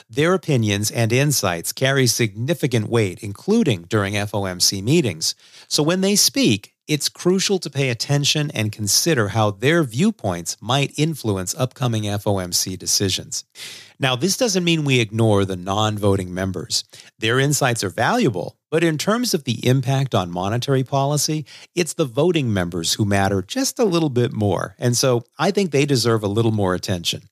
Their 0.09 0.33
opinions 0.33 0.91
and 0.91 1.12
insights 1.12 1.74
carry 1.74 2.07
significant 2.07 2.89
weight, 2.89 3.19
including 3.21 3.83
during 3.83 4.13
FOMC 4.13 4.83
meetings. 4.83 5.36
So 5.67 5.83
when 5.83 6.01
they 6.01 6.15
speak, 6.15 6.74
it's 6.89 7.07
crucial 7.07 7.59
to 7.59 7.69
pay 7.69 7.89
attention 7.89 8.50
and 8.50 8.71
consider 8.71 9.27
how 9.27 9.51
their 9.51 9.83
viewpoints 9.83 10.57
might 10.59 10.91
influence 10.98 11.53
upcoming 11.53 12.03
FOMC 12.03 12.79
decisions. 12.79 13.43
Now, 14.01 14.15
this 14.15 14.38
doesn't 14.38 14.63
mean 14.63 14.86
we 14.86 15.01
ignore 15.01 15.44
the 15.44 15.58
non 15.58 15.98
voting 15.98 16.34
members. 16.34 16.86
Their 17.18 17.38
insights 17.38 17.84
are 17.84 17.89
valuable, 17.89 18.58
but 18.72 18.84
in 18.84 18.98
terms 18.98 19.34
of 19.34 19.44
the 19.44 19.65
impact 19.68 20.15
on 20.15 20.32
monetary 20.32 20.84
policy, 20.84 21.46
it's 21.75 21.94
the 21.94 22.06
voting 22.06 22.53
members 22.53 22.94
who 22.94 23.03
matter 23.03 23.41
just 23.41 23.77
a 23.77 23.84
little 23.84 24.10
bit 24.10 24.32
more. 24.32 24.75
And 24.79 24.96
so 24.96 25.24
I 25.38 25.51
think 25.51 25.72
they 25.72 25.86
deserve 25.86 26.24
a 26.24 26.27
little 26.27 26.51
more 26.51 26.75
attention. 26.75 27.24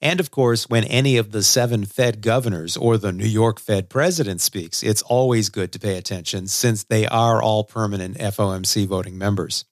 And 0.00 0.20
of 0.20 0.30
course, 0.30 0.68
when 0.68 0.84
any 0.84 1.16
of 1.16 1.32
the 1.32 1.42
seven 1.42 1.84
Fed 1.84 2.22
governors 2.22 2.76
or 2.76 2.96
the 2.96 3.12
New 3.12 3.26
York 3.26 3.58
Fed 3.58 3.90
president 3.90 4.40
speaks, 4.40 4.84
it's 4.84 5.02
always 5.02 5.48
good 5.48 5.72
to 5.72 5.80
pay 5.80 5.96
attention 5.96 6.46
since 6.46 6.84
they 6.84 7.06
are 7.08 7.42
all 7.42 7.64
permanent 7.64 8.18
FOMC 8.18 8.86
voting 8.86 9.18
members. 9.18 9.64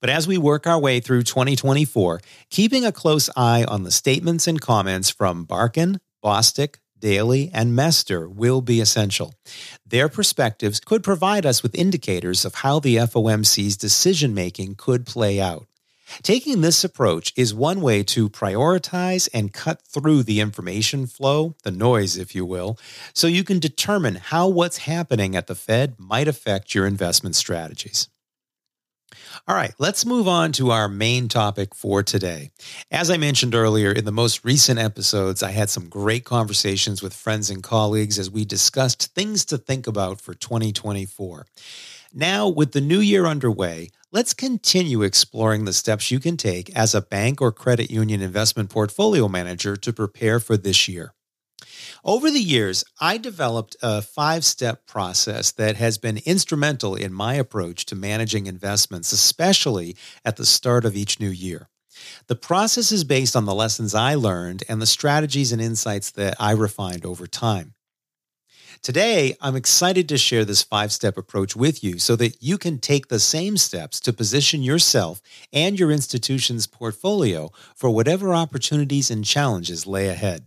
But 0.00 0.10
as 0.10 0.26
we 0.26 0.38
work 0.38 0.66
our 0.66 0.78
way 0.78 1.00
through 1.00 1.22
2024, 1.22 2.20
keeping 2.50 2.84
a 2.84 2.92
close 2.92 3.30
eye 3.36 3.64
on 3.64 3.82
the 3.82 3.90
statements 3.90 4.46
and 4.46 4.60
comments 4.60 5.10
from 5.10 5.44
Barkin, 5.44 6.00
Bostic, 6.22 6.76
Daly, 6.98 7.50
and 7.54 7.76
Mester 7.76 8.28
will 8.28 8.60
be 8.60 8.80
essential. 8.80 9.34
Their 9.86 10.08
perspectives 10.08 10.80
could 10.80 11.02
provide 11.02 11.46
us 11.46 11.62
with 11.62 11.74
indicators 11.74 12.44
of 12.44 12.56
how 12.56 12.80
the 12.80 12.96
FOMC's 12.96 13.76
decision 13.76 14.34
making 14.34 14.74
could 14.76 15.06
play 15.06 15.40
out. 15.40 15.66
Taking 16.22 16.62
this 16.62 16.84
approach 16.84 17.32
is 17.36 17.54
one 17.54 17.80
way 17.80 18.02
to 18.04 18.30
prioritize 18.30 19.28
and 19.34 19.52
cut 19.52 19.82
through 19.82 20.22
the 20.22 20.40
information 20.40 21.06
flow, 21.06 21.54
the 21.64 21.70
noise, 21.70 22.16
if 22.16 22.34
you 22.34 22.46
will, 22.46 22.78
so 23.12 23.26
you 23.26 23.44
can 23.44 23.58
determine 23.58 24.16
how 24.16 24.48
what's 24.48 24.78
happening 24.78 25.36
at 25.36 25.48
the 25.48 25.54
Fed 25.54 25.96
might 25.98 26.26
affect 26.26 26.74
your 26.74 26.86
investment 26.86 27.36
strategies. 27.36 28.08
All 29.46 29.54
right, 29.54 29.74
let's 29.78 30.04
move 30.04 30.26
on 30.26 30.52
to 30.52 30.70
our 30.70 30.88
main 30.88 31.28
topic 31.28 31.74
for 31.74 32.02
today. 32.02 32.50
As 32.90 33.10
I 33.10 33.16
mentioned 33.16 33.54
earlier, 33.54 33.92
in 33.92 34.04
the 34.04 34.12
most 34.12 34.44
recent 34.44 34.78
episodes, 34.78 35.42
I 35.42 35.50
had 35.50 35.70
some 35.70 35.88
great 35.88 36.24
conversations 36.24 37.02
with 37.02 37.14
friends 37.14 37.50
and 37.50 37.62
colleagues 37.62 38.18
as 38.18 38.30
we 38.30 38.44
discussed 38.44 39.14
things 39.14 39.44
to 39.46 39.58
think 39.58 39.86
about 39.86 40.20
for 40.20 40.34
2024. 40.34 41.46
Now, 42.12 42.48
with 42.48 42.72
the 42.72 42.80
new 42.80 43.00
year 43.00 43.26
underway, 43.26 43.90
let's 44.10 44.34
continue 44.34 45.02
exploring 45.02 45.66
the 45.66 45.72
steps 45.74 46.10
you 46.10 46.20
can 46.20 46.36
take 46.36 46.74
as 46.74 46.94
a 46.94 47.02
bank 47.02 47.40
or 47.40 47.52
credit 47.52 47.90
union 47.90 48.22
investment 48.22 48.70
portfolio 48.70 49.28
manager 49.28 49.76
to 49.76 49.92
prepare 49.92 50.40
for 50.40 50.56
this 50.56 50.88
year. 50.88 51.12
Over 52.04 52.30
the 52.30 52.40
years, 52.40 52.84
I 53.00 53.18
developed 53.18 53.76
a 53.82 54.02
five 54.02 54.44
step 54.44 54.86
process 54.86 55.50
that 55.52 55.76
has 55.76 55.98
been 55.98 56.20
instrumental 56.24 56.94
in 56.94 57.12
my 57.12 57.34
approach 57.34 57.86
to 57.86 57.96
managing 57.96 58.46
investments, 58.46 59.12
especially 59.12 59.96
at 60.24 60.36
the 60.36 60.46
start 60.46 60.84
of 60.84 60.96
each 60.96 61.18
new 61.18 61.30
year. 61.30 61.68
The 62.28 62.36
process 62.36 62.92
is 62.92 63.02
based 63.02 63.34
on 63.34 63.44
the 63.44 63.54
lessons 63.54 63.94
I 63.94 64.14
learned 64.14 64.62
and 64.68 64.80
the 64.80 64.86
strategies 64.86 65.50
and 65.50 65.60
insights 65.60 66.12
that 66.12 66.36
I 66.38 66.52
refined 66.52 67.04
over 67.04 67.26
time. 67.26 67.74
Today, 68.80 69.36
I'm 69.40 69.56
excited 69.56 70.08
to 70.08 70.16
share 70.16 70.44
this 70.44 70.62
five 70.62 70.92
step 70.92 71.18
approach 71.18 71.56
with 71.56 71.82
you 71.82 71.98
so 71.98 72.14
that 72.14 72.40
you 72.40 72.58
can 72.58 72.78
take 72.78 73.08
the 73.08 73.18
same 73.18 73.56
steps 73.56 73.98
to 74.00 74.12
position 74.12 74.62
yourself 74.62 75.20
and 75.52 75.76
your 75.76 75.90
institution's 75.90 76.68
portfolio 76.68 77.50
for 77.74 77.90
whatever 77.90 78.34
opportunities 78.34 79.10
and 79.10 79.24
challenges 79.24 79.84
lay 79.84 80.08
ahead. 80.08 80.46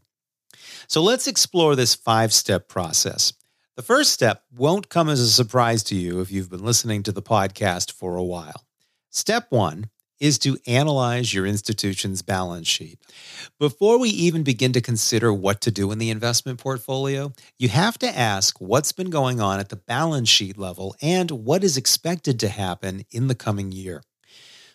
So 0.88 1.02
let's 1.02 1.28
explore 1.28 1.76
this 1.76 1.96
five 1.96 2.34
step 2.34 2.68
process. 2.68 3.34
The 3.76 3.82
first 3.82 4.12
step 4.12 4.44
won't 4.52 4.90
come 4.90 5.10
as 5.10 5.20
a 5.20 5.30
surprise 5.30 5.82
to 5.84 5.96
you 5.96 6.20
if 6.20 6.32
you've 6.32 6.50
been 6.50 6.64
listening 6.64 7.04
to 7.04 7.12
the 7.12 7.22
podcast 7.22 7.92
for 7.92 8.16
a 8.16 8.24
while. 8.24 8.66
Step 9.10 9.48
one 9.50 9.90
is 10.20 10.38
to 10.38 10.58
analyze 10.68 11.34
your 11.34 11.48
institution's 11.48 12.22
balance 12.22 12.68
sheet. 12.68 13.00
Before 13.60 13.98
we 13.98 14.10
even 14.10 14.44
begin 14.44 14.72
to 14.74 14.82
consider 14.82 15.34
what 15.34 15.62
to 15.62 15.72
do 15.72 15.92
in 15.92 15.98
the 15.98 16.12
investment 16.12 16.60
portfolio, 16.60 17.34
you 17.58 17.70
have 17.70 17.98
to 18.00 18.18
ask 18.18 18.62
what's 18.62 18.92
been 18.92 19.10
going 19.10 19.42
on 19.42 19.60
at 19.60 19.70
the 19.70 19.76
balance 19.76 20.30
sheet 20.30 20.60
level 20.60 20.96
and 21.02 21.32
what 21.32 21.64
is 21.64 21.76
expected 21.76 22.40
to 22.40 22.50
happen 22.50 23.04
in 23.10 23.28
the 23.28 23.36
coming 23.36 23.72
year. 23.72 24.04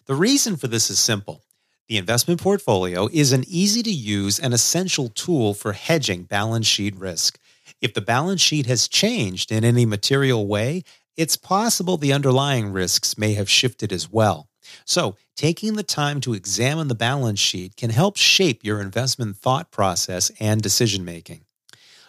The 0.07 0.17
reason 0.17 0.57
for 0.57 0.67
this 0.67 0.91
is 0.91 0.99
simple. 0.99 1.45
The 1.89 1.99
investment 1.99 2.41
portfolio 2.41 3.09
is 3.13 3.33
an 3.33 3.45
easy 3.47 3.81
to 3.85 3.93
use 3.93 4.41
and 4.41 4.53
essential 4.53 5.09
tool 5.09 5.55
for 5.55 5.73
hedging 5.73 6.25
balance 6.25 6.67
sheet 6.67 6.97
risk. 6.97 7.39
If 7.81 7.95
the 7.95 8.01
balance 8.01 8.41
sheet 8.41 8.67
has 8.67 8.89
changed 8.89 9.53
in 9.53 9.65
any 9.65 9.87
material 9.87 10.49
way, 10.49 10.83
it's 11.17 11.37
possible 11.37 11.97
the 11.97 12.13
underlying 12.13 12.73
risks 12.73 13.17
may 13.17 13.35
have 13.35 13.49
shifted 13.49 13.93
as 13.93 14.11
well. 14.11 14.49
So, 14.85 15.17
taking 15.37 15.75
the 15.75 15.85
time 15.85 16.21
to 16.23 16.35
examine 16.35 16.89
the 16.89 16.97
balance 16.97 17.39
sheet 17.39 17.77
can 17.77 17.91
help 17.91 18.17
shape 18.17 18.65
your 18.65 18.81
investment 18.81 19.37
thought 19.37 19.71
process 19.71 20.33
and 20.41 20.61
decision 20.61 21.05
making. 21.05 21.45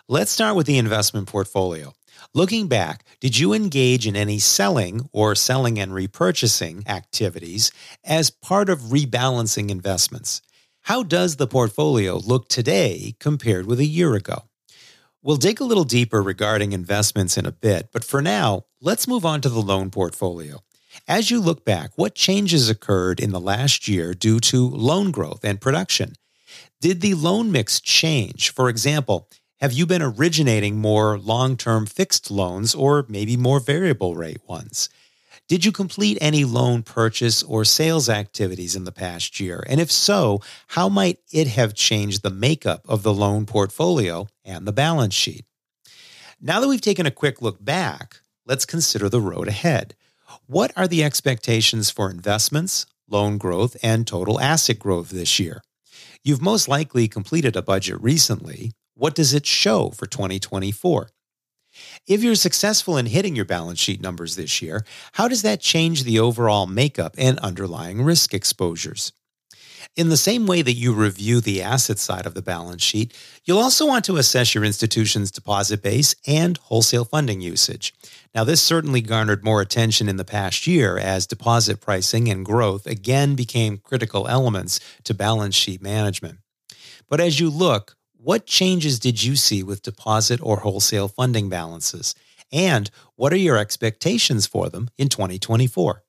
Let's 0.09 0.31
start 0.31 0.55
with 0.55 0.65
the 0.65 0.79
investment 0.79 1.27
portfolio. 1.27 1.93
Looking 2.33 2.67
back, 2.67 3.03
did 3.19 3.37
you 3.37 3.53
engage 3.53 4.05
in 4.05 4.15
any 4.15 4.39
selling 4.39 5.09
or 5.11 5.35
selling 5.35 5.79
and 5.79 5.91
repurchasing 5.91 6.87
activities 6.87 7.71
as 8.03 8.29
part 8.29 8.69
of 8.69 8.91
rebalancing 8.91 9.69
investments? 9.69 10.41
How 10.81 11.03
does 11.03 11.35
the 11.35 11.47
portfolio 11.47 12.17
look 12.17 12.47
today 12.47 13.15
compared 13.19 13.65
with 13.65 13.79
a 13.79 13.85
year 13.85 14.13
ago? 14.15 14.43
We'll 15.21 15.37
dig 15.37 15.59
a 15.59 15.65
little 15.65 15.83
deeper 15.83 16.21
regarding 16.21 16.71
investments 16.71 17.37
in 17.37 17.45
a 17.45 17.51
bit, 17.51 17.89
but 17.91 18.03
for 18.03 18.21
now, 18.21 18.65
let's 18.81 19.07
move 19.07 19.25
on 19.25 19.41
to 19.41 19.49
the 19.49 19.61
loan 19.61 19.89
portfolio. 19.89 20.61
As 21.07 21.29
you 21.29 21.41
look 21.41 21.65
back, 21.65 21.91
what 21.95 22.15
changes 22.15 22.69
occurred 22.69 23.19
in 23.19 23.31
the 23.31 23.39
last 23.39 23.87
year 23.87 24.13
due 24.13 24.39
to 24.41 24.69
loan 24.69 25.11
growth 25.11 25.43
and 25.43 25.59
production? 25.59 26.13
Did 26.79 27.01
the 27.01 27.15
loan 27.15 27.51
mix 27.51 27.81
change? 27.81 28.51
For 28.51 28.69
example, 28.69 29.29
have 29.59 29.73
you 29.73 29.87
been 29.87 30.03
originating 30.03 30.77
more 30.77 31.17
long 31.17 31.57
term 31.57 31.87
fixed 31.87 32.29
loans 32.29 32.75
or 32.75 33.05
maybe 33.09 33.35
more 33.35 33.59
variable 33.59 34.15
rate 34.15 34.41
ones? 34.47 34.87
Did 35.47 35.65
you 35.65 35.71
complete 35.71 36.17
any 36.21 36.43
loan 36.43 36.83
purchase 36.83 37.41
or 37.41 37.65
sales 37.65 38.07
activities 38.07 38.75
in 38.75 38.83
the 38.83 38.91
past 38.91 39.39
year? 39.39 39.63
And 39.67 39.79
if 39.79 39.91
so, 39.91 40.41
how 40.67 40.89
might 40.89 41.19
it 41.31 41.47
have 41.47 41.73
changed 41.73 42.21
the 42.21 42.29
makeup 42.29 42.81
of 42.87 43.01
the 43.01 43.13
loan 43.13 43.45
portfolio 43.45 44.27
and 44.45 44.67
the 44.67 44.73
balance 44.73 45.15
sheet? 45.15 45.45
Now 46.39 46.59
that 46.59 46.67
we've 46.67 46.81
taken 46.81 47.05
a 47.05 47.11
quick 47.11 47.41
look 47.41 47.63
back, 47.63 48.17
let's 48.45 48.65
consider 48.65 49.09
the 49.09 49.21
road 49.21 49.47
ahead. 49.47 49.95
What 50.45 50.71
are 50.75 50.87
the 50.87 51.03
expectations 51.03 51.89
for 51.89 52.11
investments, 52.11 52.85
loan 53.09 53.39
growth, 53.39 53.75
and 53.81 54.05
total 54.05 54.39
asset 54.39 54.77
growth 54.77 55.09
this 55.09 55.39
year? 55.39 55.63
You've 56.23 56.41
most 56.41 56.67
likely 56.67 57.07
completed 57.07 57.55
a 57.55 57.61
budget 57.61 57.99
recently. 58.01 58.73
What 58.97 59.13
does 59.13 59.35
it 59.35 59.45
show 59.45 59.91
for 59.91 60.07
2024? 60.07 61.09
If 62.07 62.23
you're 62.23 62.33
successful 62.33 62.97
in 62.97 63.05
hitting 63.05 63.35
your 63.35 63.45
balance 63.45 63.77
sheet 63.77 64.01
numbers 64.01 64.35
this 64.35 64.59
year, 64.59 64.83
how 65.11 65.27
does 65.27 65.43
that 65.43 65.61
change 65.61 66.03
the 66.03 66.19
overall 66.19 66.65
makeup 66.65 67.13
and 67.15 67.37
underlying 67.39 68.01
risk 68.01 68.33
exposures? 68.33 69.13
In 69.95 70.09
the 70.09 70.17
same 70.17 70.47
way 70.47 70.63
that 70.63 70.73
you 70.73 70.93
review 70.93 71.41
the 71.41 71.61
asset 71.61 71.99
side 71.99 72.25
of 72.25 72.33
the 72.33 72.41
balance 72.41 72.81
sheet, 72.81 73.15
you'll 73.45 73.59
also 73.59 73.85
want 73.85 74.03
to 74.05 74.17
assess 74.17 74.55
your 74.55 74.63
institution's 74.63 75.29
deposit 75.29 75.83
base 75.83 76.15
and 76.25 76.57
wholesale 76.57 77.05
funding 77.05 77.39
usage. 77.39 77.93
Now, 78.33 78.43
this 78.45 78.63
certainly 78.63 79.01
garnered 79.01 79.43
more 79.43 79.61
attention 79.61 80.09
in 80.09 80.17
the 80.17 80.25
past 80.25 80.65
year 80.65 80.97
as 80.97 81.27
deposit 81.27 81.81
pricing 81.81 82.29
and 82.29 82.43
growth 82.43 82.87
again 82.87 83.35
became 83.35 83.77
critical 83.77 84.27
elements 84.27 84.79
to 85.03 85.13
balance 85.13 85.53
sheet 85.55 85.83
management. 85.83 86.39
But 87.07 87.21
as 87.21 87.39
you 87.39 87.51
look, 87.51 87.96
what 88.27 88.45
changes 88.45 88.99
did 88.99 89.23
you 89.23 89.37
see 89.37 89.63
with 89.63 89.83
deposit 89.83 90.41
or 90.43 90.57
wholesale 90.57 91.07
funding 91.07 91.47
balances? 91.47 92.13
And 92.51 92.91
what 93.15 93.31
are 93.31 93.37
your 93.37 93.55
expectations 93.55 94.45
for 94.45 94.67
them 94.67 94.89
in 94.97 95.07
2024? 95.07 96.03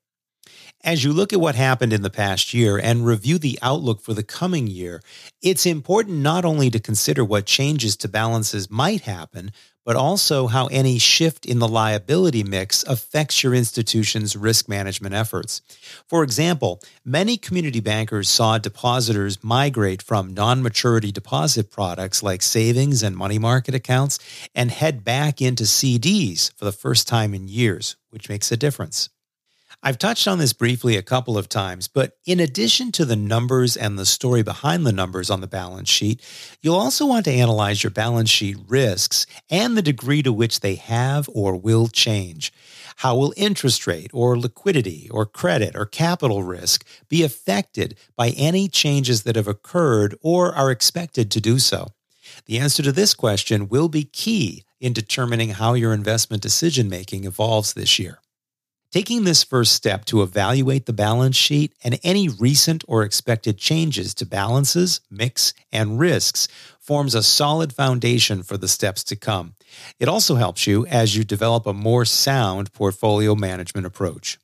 As 0.84 1.02
you 1.02 1.12
look 1.12 1.32
at 1.32 1.40
what 1.40 1.56
happened 1.56 1.92
in 1.92 2.02
the 2.02 2.10
past 2.10 2.54
year 2.54 2.78
and 2.78 3.04
review 3.04 3.38
the 3.38 3.58
outlook 3.62 4.00
for 4.00 4.14
the 4.14 4.22
coming 4.22 4.68
year, 4.68 5.02
it's 5.42 5.66
important 5.66 6.18
not 6.18 6.44
only 6.44 6.70
to 6.70 6.78
consider 6.78 7.24
what 7.24 7.46
changes 7.46 7.96
to 7.96 8.08
balances 8.08 8.70
might 8.70 9.00
happen, 9.00 9.50
but 9.84 9.96
also 9.96 10.46
how 10.46 10.66
any 10.66 10.98
shift 10.98 11.46
in 11.46 11.58
the 11.58 11.66
liability 11.66 12.44
mix 12.44 12.84
affects 12.84 13.42
your 13.42 13.54
institution's 13.54 14.36
risk 14.36 14.68
management 14.68 15.16
efforts. 15.16 15.62
For 16.06 16.22
example, 16.22 16.80
many 17.04 17.38
community 17.38 17.80
bankers 17.80 18.28
saw 18.28 18.58
depositors 18.58 19.42
migrate 19.42 20.00
from 20.00 20.32
non 20.32 20.62
maturity 20.62 21.10
deposit 21.10 21.72
products 21.72 22.22
like 22.22 22.40
savings 22.40 23.02
and 23.02 23.16
money 23.16 23.38
market 23.38 23.74
accounts 23.74 24.20
and 24.54 24.70
head 24.70 25.02
back 25.02 25.42
into 25.42 25.64
CDs 25.64 26.52
for 26.54 26.66
the 26.66 26.72
first 26.72 27.08
time 27.08 27.34
in 27.34 27.48
years, 27.48 27.96
which 28.10 28.28
makes 28.28 28.52
a 28.52 28.56
difference. 28.56 29.08
I've 29.80 29.98
touched 29.98 30.26
on 30.26 30.38
this 30.38 30.52
briefly 30.52 30.96
a 30.96 31.02
couple 31.02 31.38
of 31.38 31.48
times, 31.48 31.86
but 31.86 32.16
in 32.26 32.40
addition 32.40 32.90
to 32.92 33.04
the 33.04 33.14
numbers 33.14 33.76
and 33.76 33.96
the 33.96 34.04
story 34.04 34.42
behind 34.42 34.84
the 34.84 34.92
numbers 34.92 35.30
on 35.30 35.40
the 35.40 35.46
balance 35.46 35.88
sheet, 35.88 36.20
you'll 36.60 36.74
also 36.74 37.06
want 37.06 37.24
to 37.26 37.30
analyze 37.30 37.84
your 37.84 37.92
balance 37.92 38.28
sheet 38.28 38.56
risks 38.66 39.24
and 39.48 39.76
the 39.76 39.82
degree 39.82 40.20
to 40.22 40.32
which 40.32 40.60
they 40.60 40.74
have 40.74 41.28
or 41.32 41.54
will 41.54 41.86
change. 41.86 42.52
How 42.96 43.16
will 43.16 43.32
interest 43.36 43.86
rate 43.86 44.10
or 44.12 44.36
liquidity 44.36 45.08
or 45.12 45.24
credit 45.24 45.76
or 45.76 45.86
capital 45.86 46.42
risk 46.42 46.84
be 47.08 47.22
affected 47.22 47.96
by 48.16 48.30
any 48.30 48.66
changes 48.66 49.22
that 49.22 49.36
have 49.36 49.46
occurred 49.46 50.16
or 50.20 50.52
are 50.56 50.72
expected 50.72 51.30
to 51.30 51.40
do 51.40 51.60
so? 51.60 51.92
The 52.46 52.58
answer 52.58 52.82
to 52.82 52.90
this 52.90 53.14
question 53.14 53.68
will 53.68 53.88
be 53.88 54.02
key 54.02 54.64
in 54.80 54.92
determining 54.92 55.50
how 55.50 55.74
your 55.74 55.92
investment 55.92 56.42
decision 56.42 56.88
making 56.88 57.22
evolves 57.22 57.74
this 57.74 58.00
year. 58.00 58.18
Taking 58.90 59.24
this 59.24 59.44
first 59.44 59.74
step 59.74 60.06
to 60.06 60.22
evaluate 60.22 60.86
the 60.86 60.94
balance 60.94 61.36
sheet 61.36 61.74
and 61.84 62.00
any 62.02 62.30
recent 62.30 62.84
or 62.88 63.02
expected 63.02 63.58
changes 63.58 64.14
to 64.14 64.24
balances, 64.24 65.02
mix, 65.10 65.52
and 65.70 65.98
risks 65.98 66.48
forms 66.80 67.14
a 67.14 67.22
solid 67.22 67.74
foundation 67.74 68.42
for 68.42 68.56
the 68.56 68.66
steps 68.66 69.04
to 69.04 69.16
come. 69.16 69.54
It 70.00 70.08
also 70.08 70.36
helps 70.36 70.66
you 70.66 70.86
as 70.86 71.14
you 71.14 71.22
develop 71.22 71.66
a 71.66 71.74
more 71.74 72.06
sound 72.06 72.72
portfolio 72.72 73.34
management 73.34 73.86
approach. 73.86 74.38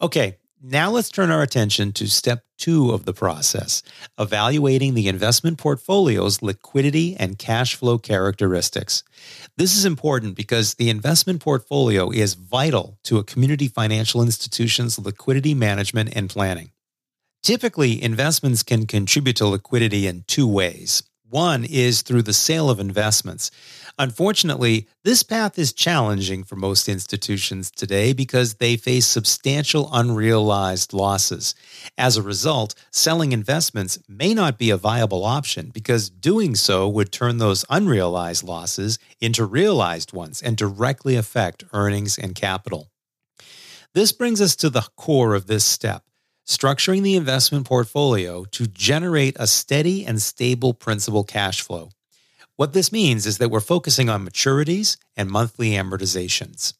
Okay, 0.00 0.38
Now 0.64 0.92
let's 0.92 1.10
turn 1.10 1.32
our 1.32 1.42
attention 1.42 1.90
to 1.94 2.06
step 2.06 2.44
two 2.56 2.92
of 2.92 3.04
the 3.04 3.12
process 3.12 3.82
evaluating 4.16 4.94
the 4.94 5.08
investment 5.08 5.58
portfolio's 5.58 6.40
liquidity 6.40 7.16
and 7.16 7.36
cash 7.36 7.74
flow 7.74 7.98
characteristics. 7.98 9.02
This 9.56 9.76
is 9.76 9.84
important 9.84 10.36
because 10.36 10.74
the 10.74 10.88
investment 10.88 11.40
portfolio 11.40 12.10
is 12.12 12.34
vital 12.34 12.96
to 13.02 13.18
a 13.18 13.24
community 13.24 13.66
financial 13.66 14.22
institution's 14.22 15.00
liquidity 15.00 15.52
management 15.52 16.14
and 16.14 16.30
planning. 16.30 16.70
Typically, 17.42 18.00
investments 18.00 18.62
can 18.62 18.86
contribute 18.86 19.38
to 19.38 19.48
liquidity 19.48 20.06
in 20.06 20.22
two 20.28 20.46
ways. 20.46 21.02
One 21.28 21.64
is 21.64 22.02
through 22.02 22.22
the 22.22 22.32
sale 22.32 22.70
of 22.70 22.78
investments. 22.78 23.50
Unfortunately, 23.98 24.88
this 25.04 25.22
path 25.22 25.58
is 25.58 25.72
challenging 25.72 26.44
for 26.44 26.56
most 26.56 26.88
institutions 26.88 27.70
today 27.70 28.12
because 28.12 28.54
they 28.54 28.76
face 28.76 29.06
substantial 29.06 29.90
unrealized 29.92 30.92
losses. 30.92 31.54
As 31.98 32.16
a 32.16 32.22
result, 32.22 32.74
selling 32.90 33.32
investments 33.32 33.98
may 34.08 34.32
not 34.34 34.58
be 34.58 34.70
a 34.70 34.76
viable 34.76 35.24
option 35.24 35.70
because 35.70 36.08
doing 36.08 36.54
so 36.54 36.88
would 36.88 37.12
turn 37.12 37.38
those 37.38 37.64
unrealized 37.68 38.44
losses 38.44 38.98
into 39.20 39.44
realized 39.44 40.12
ones 40.12 40.40
and 40.40 40.56
directly 40.56 41.16
affect 41.16 41.64
earnings 41.72 42.18
and 42.18 42.34
capital. 42.34 42.88
This 43.94 44.12
brings 44.12 44.40
us 44.40 44.56
to 44.56 44.70
the 44.70 44.88
core 44.96 45.34
of 45.34 45.46
this 45.46 45.64
step 45.64 46.04
structuring 46.46 47.02
the 47.02 47.16
investment 47.16 47.64
portfolio 47.66 48.44
to 48.44 48.66
generate 48.66 49.36
a 49.38 49.46
steady 49.46 50.04
and 50.04 50.20
stable 50.20 50.74
principal 50.74 51.24
cash 51.24 51.60
flow. 51.60 51.88
What 52.62 52.74
this 52.74 52.92
means 52.92 53.26
is 53.26 53.38
that 53.38 53.48
we're 53.50 53.58
focusing 53.58 54.08
on 54.08 54.24
maturities 54.24 54.96
and 55.16 55.28
monthly 55.28 55.70
amortizations. 55.70 56.74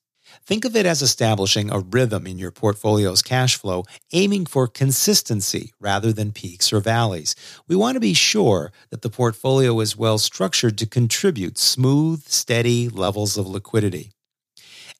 Think 0.46 0.64
of 0.64 0.76
it 0.76 0.86
as 0.86 1.02
establishing 1.02 1.72
a 1.72 1.80
rhythm 1.80 2.24
in 2.24 2.38
your 2.38 2.52
portfolio's 2.52 3.20
cash 3.20 3.56
flow, 3.56 3.82
aiming 4.12 4.46
for 4.46 4.68
consistency 4.68 5.72
rather 5.80 6.12
than 6.12 6.30
peaks 6.30 6.72
or 6.72 6.78
valleys. 6.78 7.34
We 7.66 7.74
want 7.74 7.96
to 7.96 8.00
be 8.00 8.14
sure 8.14 8.70
that 8.90 9.02
the 9.02 9.10
portfolio 9.10 9.80
is 9.80 9.96
well 9.96 10.18
structured 10.18 10.78
to 10.78 10.86
contribute 10.86 11.58
smooth, 11.58 12.28
steady 12.28 12.88
levels 12.88 13.36
of 13.36 13.48
liquidity. 13.48 14.12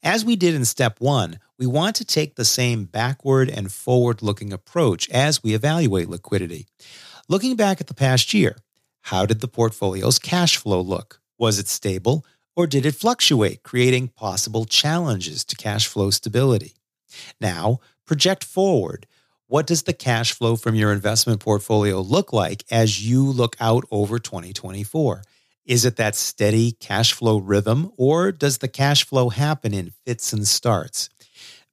As 0.02 0.24
we 0.24 0.34
did 0.34 0.52
in 0.52 0.64
step 0.64 1.00
one, 1.00 1.38
we 1.60 1.66
want 1.68 1.94
to 1.94 2.04
take 2.04 2.34
the 2.34 2.44
same 2.44 2.86
backward 2.86 3.48
and 3.48 3.72
forward 3.72 4.20
looking 4.20 4.52
approach 4.52 5.08
as 5.10 5.44
we 5.44 5.54
evaluate 5.54 6.08
liquidity. 6.08 6.66
Looking 7.28 7.54
back 7.54 7.80
at 7.80 7.86
the 7.86 7.94
past 7.94 8.34
year, 8.34 8.56
how 9.02 9.26
did 9.26 9.40
the 9.40 9.48
portfolio's 9.48 10.18
cash 10.18 10.56
flow 10.56 10.80
look? 10.80 11.20
Was 11.38 11.58
it 11.58 11.68
stable 11.68 12.24
or 12.54 12.66
did 12.66 12.86
it 12.86 12.94
fluctuate, 12.94 13.62
creating 13.62 14.08
possible 14.08 14.64
challenges 14.64 15.44
to 15.44 15.56
cash 15.56 15.86
flow 15.86 16.10
stability? 16.10 16.74
Now, 17.40 17.80
project 18.06 18.44
forward. 18.44 19.06
What 19.46 19.66
does 19.66 19.82
the 19.82 19.92
cash 19.92 20.32
flow 20.32 20.56
from 20.56 20.74
your 20.74 20.92
investment 20.92 21.40
portfolio 21.40 22.00
look 22.00 22.32
like 22.32 22.64
as 22.70 23.06
you 23.06 23.24
look 23.24 23.56
out 23.60 23.84
over 23.90 24.18
2024? 24.18 25.22
Is 25.64 25.84
it 25.84 25.96
that 25.96 26.16
steady 26.16 26.72
cash 26.72 27.12
flow 27.12 27.38
rhythm, 27.38 27.92
or 27.96 28.32
does 28.32 28.58
the 28.58 28.68
cash 28.68 29.04
flow 29.04 29.28
happen 29.28 29.72
in 29.74 29.92
fits 30.04 30.32
and 30.32 30.46
starts? 30.46 31.08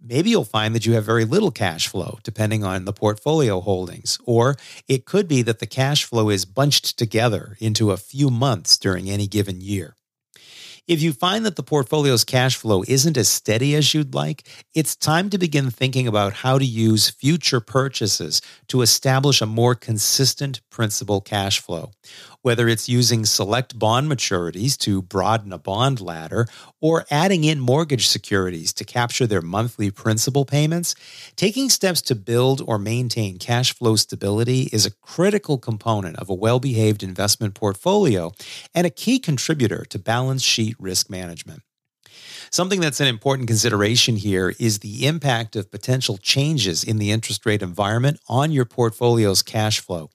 Maybe 0.01 0.29
you'll 0.29 0.46
find 0.46 0.74
that 0.75 0.86
you 0.86 0.94
have 0.94 1.03
very 1.03 1.25
little 1.25 1.51
cash 1.51 1.88
flow, 1.88 2.20
depending 2.24 2.63
on 2.63 2.86
the 2.86 2.94
portfolio 2.94 3.60
holdings. 3.60 4.18
Or 4.24 4.56
it 4.88 5.06
could 5.06 5.27
be 5.27 5.41
that 5.41 5.60
the 5.60 5.68
cash 5.68 6.06
flow 6.06 6.29
is 6.29 6.46
bunched 6.46 6.98
together 6.98 7.58
into 7.60 7.91
a 7.91 7.98
few 7.98 8.29
months 8.29 8.77
during 8.77 9.10
any 9.10 9.27
given 9.27 9.60
year. 9.60 9.96
If 10.88 11.03
you 11.03 11.13
find 11.13 11.46
that 11.46 11.56
the 11.56 11.62
portfolio's 11.62 12.24
cash 12.24 12.56
flow 12.56 12.84
isn't 12.88 13.15
as 13.15 13.29
steady 13.29 13.75
as 13.75 13.94
you'd 13.94 14.15
like, 14.15 14.48
it's 14.74 14.96
time 14.96 15.29
to 15.29 15.38
begin 15.38 15.70
thinking 15.70 16.08
about 16.08 16.34
how 16.34 16.58
to 16.58 16.65
use 16.65 17.12
future 17.12 17.60
purchases 17.60 18.41
to 18.70 18.82
establish 18.82 19.39
a 19.39 19.46
more 19.46 19.75
consistent 19.75 20.62
principal 20.72 21.22
cash 21.22 21.60
flow 21.60 21.91
whether 22.41 22.67
it's 22.67 22.89
using 22.89 23.25
select 23.25 23.77
bond 23.77 24.10
maturities 24.10 24.77
to 24.77 25.01
broaden 25.01 25.51
a 25.51 25.58
bond 25.58 26.00
ladder 26.00 26.48
or 26.81 27.05
adding 27.12 27.43
in 27.43 27.60
mortgage 27.60 28.08
securities 28.08 28.74
to 28.74 28.84
capture 28.84 29.27
their 29.27 29.41
monthly 29.41 29.91
principal 29.91 30.46
payments, 30.46 30.96
taking 31.36 31.69
steps 31.69 32.01
to 32.01 32.15
build 32.15 32.62
or 32.65 32.77
maintain 32.77 33.38
cash 33.38 33.74
flow 33.74 33.96
stability 33.96 34.69
is 34.72 34.86
a 34.86 34.91
critical 34.91 35.58
component 35.58 36.17
of 36.17 36.29
a 36.29 36.34
well 36.34 36.60
behaved 36.60 37.03
investment 37.03 37.53
portfolio 37.53 38.31
and 38.74 38.87
a 38.87 38.90
key 38.90 39.20
contributor 39.20 39.85
to 39.90 40.00
balance 40.00 40.44
sheet 40.44 40.75
risk 40.79 41.09
management. 41.09 41.61
Something 42.51 42.81
that's 42.81 43.00
an 43.00 43.07
important 43.07 43.48
consideration 43.48 44.16
here 44.16 44.53
is 44.59 44.79
the 44.79 45.05
impact 45.05 45.55
of 45.55 45.72
potential 45.72 46.18
changes 46.18 46.83
in 46.83 46.98
the 46.98 47.12
interest 47.12 47.46
rate 47.46 47.62
environment 47.62 48.20
on 48.27 48.51
your 48.51 48.66
portfolio's 48.66 49.42
cash 49.42 49.79
flow. 49.79 50.09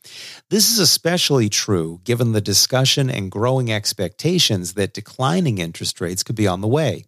This 0.51 0.71
is 0.71 0.79
especially 0.79 1.49
true 1.49 2.01
given 2.05 2.33
the 2.33 2.41
discussion 2.41 3.09
and 3.09 3.31
growing 3.31 3.71
expectations 3.71 4.75
that 4.75 4.95
declining 4.95 5.59
interest 5.59 6.01
rates 6.01 6.23
could 6.23 6.37
be 6.37 6.47
on 6.47 6.61
the 6.61 6.69
way. 6.69 7.05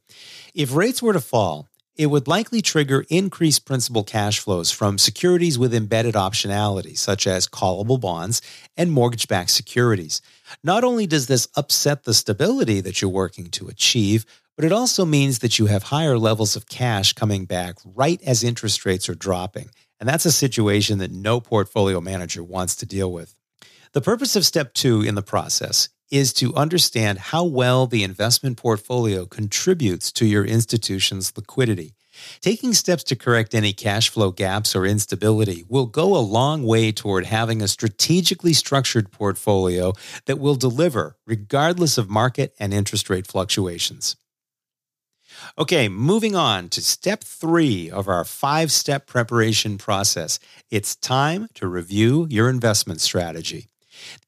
If 0.54 0.74
rates 0.74 1.02
were 1.02 1.12
to 1.12 1.20
fall, 1.20 1.68
it 1.96 2.06
would 2.06 2.28
likely 2.28 2.60
trigger 2.60 3.04
increased 3.08 3.64
principal 3.64 4.04
cash 4.04 4.38
flows 4.38 4.70
from 4.70 4.98
securities 4.98 5.58
with 5.58 5.74
embedded 5.74 6.14
optionality, 6.14 6.96
such 6.96 7.26
as 7.26 7.48
callable 7.48 7.98
bonds 7.98 8.42
and 8.76 8.92
mortgage 8.92 9.28
backed 9.28 9.50
securities. 9.50 10.20
Not 10.62 10.84
only 10.84 11.06
does 11.06 11.26
this 11.26 11.48
upset 11.56 12.04
the 12.04 12.14
stability 12.14 12.80
that 12.82 13.00
you're 13.00 13.10
working 13.10 13.46
to 13.50 13.68
achieve, 13.68 14.26
but 14.56 14.64
it 14.64 14.72
also 14.72 15.04
means 15.04 15.40
that 15.40 15.58
you 15.58 15.66
have 15.66 15.84
higher 15.84 16.18
levels 16.18 16.56
of 16.56 16.68
cash 16.68 17.12
coming 17.12 17.44
back 17.44 17.76
right 17.84 18.20
as 18.22 18.42
interest 18.42 18.84
rates 18.86 19.08
are 19.08 19.14
dropping. 19.14 19.70
And 20.00 20.08
that's 20.08 20.26
a 20.26 20.32
situation 20.32 20.98
that 20.98 21.10
no 21.10 21.40
portfolio 21.40 22.00
manager 22.00 22.42
wants 22.42 22.74
to 22.76 22.86
deal 22.86 23.12
with. 23.12 23.34
The 23.92 24.00
purpose 24.00 24.36
of 24.36 24.44
step 24.44 24.74
two 24.74 25.02
in 25.02 25.14
the 25.14 25.22
process 25.22 25.88
is 26.10 26.32
to 26.34 26.54
understand 26.54 27.18
how 27.18 27.44
well 27.44 27.86
the 27.86 28.04
investment 28.04 28.56
portfolio 28.56 29.26
contributes 29.26 30.12
to 30.12 30.26
your 30.26 30.44
institution's 30.44 31.32
liquidity. 31.36 31.94
Taking 32.40 32.72
steps 32.72 33.02
to 33.04 33.16
correct 33.16 33.54
any 33.54 33.72
cash 33.72 34.08
flow 34.08 34.30
gaps 34.30 34.74
or 34.74 34.86
instability 34.86 35.64
will 35.68 35.86
go 35.86 36.16
a 36.16 36.18
long 36.18 36.62
way 36.62 36.92
toward 36.92 37.26
having 37.26 37.60
a 37.60 37.68
strategically 37.68 38.52
structured 38.52 39.10
portfolio 39.10 39.92
that 40.26 40.38
will 40.38 40.54
deliver 40.54 41.16
regardless 41.26 41.98
of 41.98 42.08
market 42.08 42.54
and 42.58 42.72
interest 42.72 43.10
rate 43.10 43.26
fluctuations. 43.26 44.16
Okay, 45.58 45.88
moving 45.88 46.36
on 46.36 46.68
to 46.70 46.80
step 46.80 47.22
three 47.22 47.90
of 47.90 48.08
our 48.08 48.24
five 48.24 48.70
step 48.70 49.06
preparation 49.06 49.78
process. 49.78 50.38
It's 50.70 50.96
time 50.96 51.48
to 51.54 51.66
review 51.66 52.26
your 52.30 52.48
investment 52.48 53.00
strategy. 53.00 53.66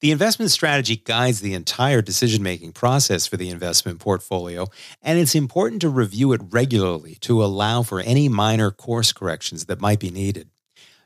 The 0.00 0.10
investment 0.10 0.50
strategy 0.50 0.96
guides 0.96 1.40
the 1.40 1.54
entire 1.54 2.02
decision 2.02 2.42
making 2.42 2.72
process 2.72 3.26
for 3.26 3.36
the 3.36 3.50
investment 3.50 4.00
portfolio, 4.00 4.68
and 5.02 5.18
it's 5.18 5.34
important 5.34 5.80
to 5.82 5.88
review 5.88 6.32
it 6.32 6.40
regularly 6.50 7.16
to 7.20 7.44
allow 7.44 7.82
for 7.82 8.00
any 8.00 8.28
minor 8.28 8.70
course 8.70 9.12
corrections 9.12 9.66
that 9.66 9.80
might 9.80 10.00
be 10.00 10.10
needed. 10.10 10.48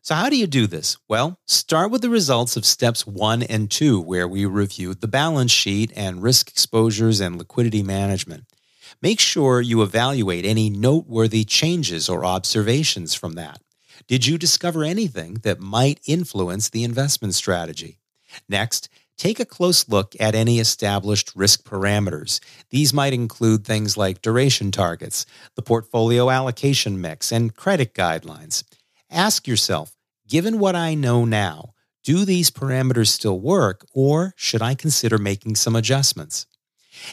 So, 0.05 0.17
how 0.17 0.29
do 0.29 0.37
you 0.37 0.49
do 0.49 0.67
this? 0.67 0.97
Well, 1.09 1.39
start 1.47 1.93
with 1.93 2.03
the 2.03 2.11
results 2.11 2.57
of 2.57 2.65
steps 2.65 3.07
one 3.07 3.43
and 3.45 3.71
two, 3.71 4.01
where 4.01 4.27
we 4.27 4.47
reviewed 4.47 5.01
the 5.01 5.09
balance 5.09 5.53
sheet 5.53 5.93
and 5.95 6.23
risk 6.23 6.49
exposures 6.49 7.21
and 7.21 7.39
liquidity 7.39 7.85
management. 7.85 8.45
Make 9.01 9.21
sure 9.21 9.61
you 9.61 9.83
evaluate 9.83 10.45
any 10.45 10.69
noteworthy 10.69 11.45
changes 11.45 12.09
or 12.09 12.25
observations 12.25 13.15
from 13.15 13.33
that. 13.35 13.61
Did 14.09 14.27
you 14.27 14.39
discover 14.39 14.85
anything 14.85 15.35
that 15.43 15.61
might 15.61 16.01
influence 16.07 16.69
the 16.69 16.85
investment 16.85 17.35
strategy? 17.35 17.99
Next, 18.49 18.89
take 19.17 19.39
a 19.39 19.45
close 19.45 19.89
look 19.89 20.15
at 20.19 20.35
any 20.35 20.59
established 20.59 21.33
risk 21.35 21.65
parameters. 21.65 22.41
These 22.71 22.93
might 22.93 23.13
include 23.13 23.65
things 23.65 23.97
like 23.97 24.23
duration 24.23 24.71
targets, 24.71 25.27
the 25.55 25.63
portfolio 25.63 26.31
allocation 26.31 27.01
mix, 27.01 27.31
and 27.31 27.55
credit 27.55 27.95
guidelines. 27.95 28.65
Ask 29.11 29.47
yourself, 29.47 29.95
given 30.27 30.59
what 30.59 30.75
I 30.75 30.95
know 30.95 31.25
now, 31.25 31.75
do 32.03 32.25
these 32.25 32.51
parameters 32.51 33.09
still 33.09 33.39
work, 33.39 33.87
or 33.95 34.35
should 34.37 34.63
I 34.63 34.75
consider 34.75 35.19
making 35.19 35.55
some 35.55 35.77
adjustments? 35.77 36.47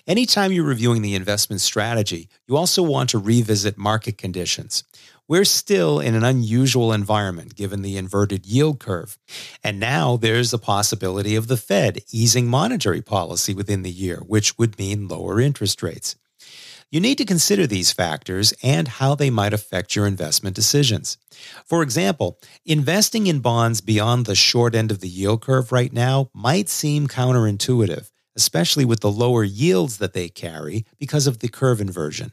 Anytime 0.07 0.51
you're 0.51 0.63
reviewing 0.63 1.01
the 1.01 1.15
investment 1.15 1.61
strategy, 1.61 2.29
you 2.47 2.57
also 2.57 2.83
want 2.83 3.09
to 3.11 3.17
revisit 3.17 3.77
market 3.77 4.17
conditions. 4.17 4.83
We're 5.27 5.45
still 5.45 5.99
in 5.99 6.15
an 6.15 6.23
unusual 6.23 6.91
environment 6.91 7.55
given 7.55 7.83
the 7.83 7.97
inverted 7.97 8.47
yield 8.47 8.79
curve. 8.79 9.17
And 9.63 9.79
now 9.79 10.17
there's 10.17 10.49
the 10.49 10.57
possibility 10.57 11.35
of 11.35 11.47
the 11.47 11.57
Fed 11.57 11.99
easing 12.11 12.47
monetary 12.47 13.01
policy 13.01 13.53
within 13.53 13.83
the 13.83 13.91
year, 13.91 14.17
which 14.25 14.57
would 14.57 14.79
mean 14.79 15.07
lower 15.07 15.39
interest 15.39 15.83
rates. 15.83 16.15
You 16.91 16.99
need 16.99 17.19
to 17.19 17.25
consider 17.25 17.67
these 17.67 17.91
factors 17.91 18.51
and 18.63 18.87
how 18.87 19.13
they 19.13 19.29
might 19.29 19.53
affect 19.53 19.95
your 19.95 20.07
investment 20.07 20.55
decisions. 20.55 21.19
For 21.63 21.83
example, 21.83 22.39
investing 22.65 23.27
in 23.27 23.41
bonds 23.41 23.81
beyond 23.81 24.25
the 24.25 24.33
short 24.33 24.73
end 24.73 24.89
of 24.89 24.99
the 24.99 25.07
yield 25.07 25.41
curve 25.41 25.71
right 25.71 25.93
now 25.93 26.31
might 26.33 26.67
seem 26.67 27.07
counterintuitive 27.07 28.09
especially 28.39 28.85
with 28.85 29.01
the 29.01 29.11
lower 29.11 29.43
yields 29.43 29.97
that 29.97 30.13
they 30.13 30.29
carry 30.29 30.85
because 30.97 31.27
of 31.27 31.39
the 31.39 31.49
curve 31.49 31.81
inversion. 31.81 32.31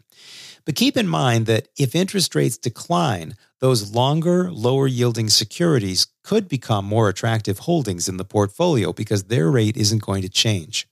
But 0.65 0.77
keep 0.77 0.97
in 0.97 1.09
mind 1.09 1.47
that 1.47 1.67
if 1.77 1.97
interest 1.97 2.37
rates 2.37 2.57
decline, 2.57 3.35
those 3.59 3.93
longer, 3.93 4.53
lower 4.53 4.87
yielding 4.87 5.29
securities 5.29 6.07
could 6.23 6.49
become 6.49 6.85
more 6.85 7.09
attractive 7.09 7.59
holdings 7.61 8.09
in 8.09 8.19
the 8.19 8.25
portfolio 8.25 8.93
because 8.93 9.25
their 9.25 9.51
rate 9.51 9.77
isn't 9.77 10.03
going 10.03 10.23
to 10.23 10.29
change. 10.29 10.87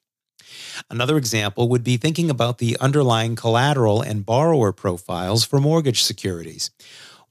Another 0.91 1.17
example 1.17 1.69
would 1.69 1.85
be 1.85 1.97
thinking 1.97 2.29
about 2.29 2.59
the 2.59 2.77
underlying 2.81 3.37
collateral 3.37 4.03
and 4.03 4.27
borrower 4.27 4.73
profiles 4.73 5.45
for 5.45 5.61
mortgage 5.61 6.03
securities. 6.03 6.73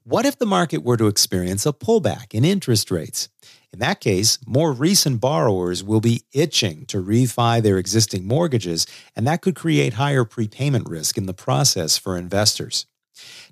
What 0.05 0.25
if 0.25 0.37
the 0.37 0.45
market 0.45 0.83
were 0.83 0.97
to 0.97 1.07
experience 1.07 1.65
a 1.65 1.73
pullback 1.73 2.33
in 2.33 2.45
interest 2.45 2.91
rates? 2.91 3.27
In 3.73 3.79
that 3.79 3.99
case, 3.99 4.37
more 4.45 4.71
recent 4.71 5.19
borrowers 5.19 5.83
will 5.83 5.99
be 5.99 6.21
itching 6.31 6.85
to 6.85 7.03
refi 7.03 7.59
their 7.61 7.79
existing 7.79 8.27
mortgages, 8.27 8.85
and 9.15 9.25
that 9.25 9.41
could 9.41 9.55
create 9.55 9.95
higher 9.95 10.23
prepayment 10.23 10.87
risk 10.87 11.17
in 11.17 11.25
the 11.25 11.33
process 11.33 11.97
for 11.97 12.15
investors. 12.15 12.85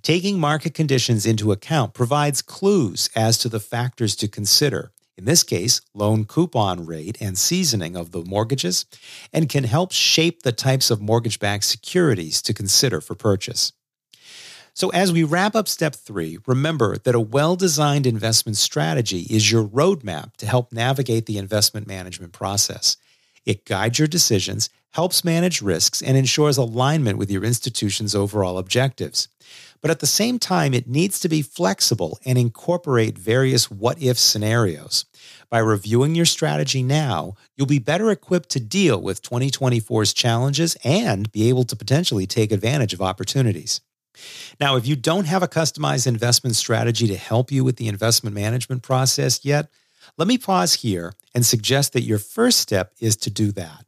Taking 0.04 0.40
market 0.40 0.76
conditions 0.76 1.26
into 1.26 1.52
account 1.52 1.96
provides 1.96 2.44
clues 2.44 3.10
as 3.16 3.40
to 3.40 3.50
the 3.50 3.60
factors 3.60 4.16
to 4.18 4.28
consider, 4.28 4.92
in 5.18 5.26
this 5.26 5.42
case, 5.42 5.82
loan 5.96 6.26
coupon 6.26 6.86
rate 6.86 7.18
and 7.20 7.36
seasoning 7.36 7.96
of 7.96 8.12
the 8.12 8.24
mortgages, 8.24 8.86
and 9.34 9.50
can 9.50 9.64
help 9.64 9.92
shape 9.92 10.44
the 10.44 10.52
types 10.52 10.92
of 10.92 11.02
mortgage 11.02 11.40
backed 11.40 11.64
securities 11.64 12.44
to 12.44 12.54
consider 12.54 13.02
for 13.02 13.16
purchase. 13.16 13.74
So, 14.74 14.90
as 14.90 15.12
we 15.12 15.24
wrap 15.24 15.54
up 15.54 15.68
step 15.68 15.96
three, 15.96 16.38
remember 16.48 16.98
that 17.00 17.16
a 17.16 17.20
well 17.20 17.58
designed 17.58 18.08
investment 18.08 18.58
strategy 18.58 19.28
is 19.30 19.52
your 19.52 19.66
roadmap 19.66 20.38
to 20.38 20.46
help 20.46 20.72
navigate 20.72 21.26
the 21.26 21.38
investment 21.38 21.88
management 21.88 22.32
process. 22.32 22.96
It 23.46 23.66
guides 23.66 24.00
your 24.00 24.08
decisions, 24.08 24.70
helps 24.92 25.26
manage 25.26 25.62
risks, 25.62 26.02
and 26.02 26.16
ensures 26.16 26.58
alignment 26.58 27.18
with 27.18 27.30
your 27.30 27.44
institution's 27.44 28.16
overall 28.16 28.58
objectives. 28.58 29.28
But 29.82 29.92
at 29.92 30.00
the 30.00 30.08
same 30.08 30.40
time, 30.40 30.74
it 30.74 30.88
needs 30.88 31.20
to 31.22 31.30
be 31.30 31.42
flexible 31.42 32.20
and 32.24 32.38
incorporate 32.38 33.18
various 33.18 33.70
what 33.70 34.02
if 34.02 34.18
scenarios. 34.18 35.06
By 35.50 35.60
reviewing 35.60 36.16
your 36.16 36.26
strategy 36.26 36.84
now, 36.84 37.34
you'll 37.58 37.68
be 37.68 37.80
better 37.80 38.10
equipped 38.10 38.50
to 38.50 38.60
deal 38.60 39.02
with 39.02 39.24
2024's 39.24 40.14
challenges 40.14 40.78
and 40.84 41.32
be 41.32 41.50
able 41.50 41.64
to 41.66 41.76
potentially 41.76 42.28
take 42.28 42.52
advantage 42.52 42.94
of 42.94 43.02
opportunities. 43.02 43.82
Now, 44.60 44.76
if 44.76 44.88
you 44.88 44.96
don't 44.96 45.26
have 45.26 45.44
a 45.44 45.48
customized 45.48 46.08
investment 46.08 46.56
strategy 46.56 47.08
to 47.08 47.18
help 47.18 47.52
you 47.52 47.64
with 47.64 47.78
the 47.78 47.88
investment 47.88 48.36
management 48.36 48.84
process 48.84 49.44
yet, 49.44 49.70
let 50.18 50.28
me 50.28 50.38
pause 50.38 50.76
here 50.76 51.14
and 51.34 51.46
suggest 51.46 51.94
that 51.94 52.04
your 52.04 52.20
first 52.20 52.60
step 52.60 52.94
is 53.00 53.16
to 53.18 53.30
do 53.30 53.52
that. 53.54 53.86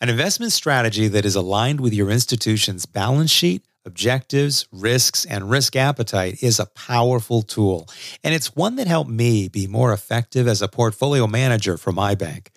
An 0.00 0.08
investment 0.08 0.52
strategy 0.52 1.08
that 1.08 1.24
is 1.24 1.36
aligned 1.36 1.80
with 1.80 1.92
your 1.92 2.10
institution's 2.10 2.86
balance 2.86 3.30
sheet, 3.30 3.64
objectives, 3.86 4.66
risks, 4.72 5.24
and 5.24 5.50
risk 5.50 5.76
appetite 5.76 6.42
is 6.42 6.58
a 6.58 6.66
powerful 6.66 7.42
tool, 7.42 7.88
and 8.22 8.34
it's 8.34 8.54
one 8.56 8.76
that 8.76 8.86
helped 8.86 9.10
me 9.10 9.48
be 9.48 9.66
more 9.66 9.92
effective 9.92 10.46
as 10.46 10.62
a 10.62 10.68
portfolio 10.68 11.26
manager 11.26 11.76
for 11.76 11.92
my 11.92 12.14
bank. 12.14 12.50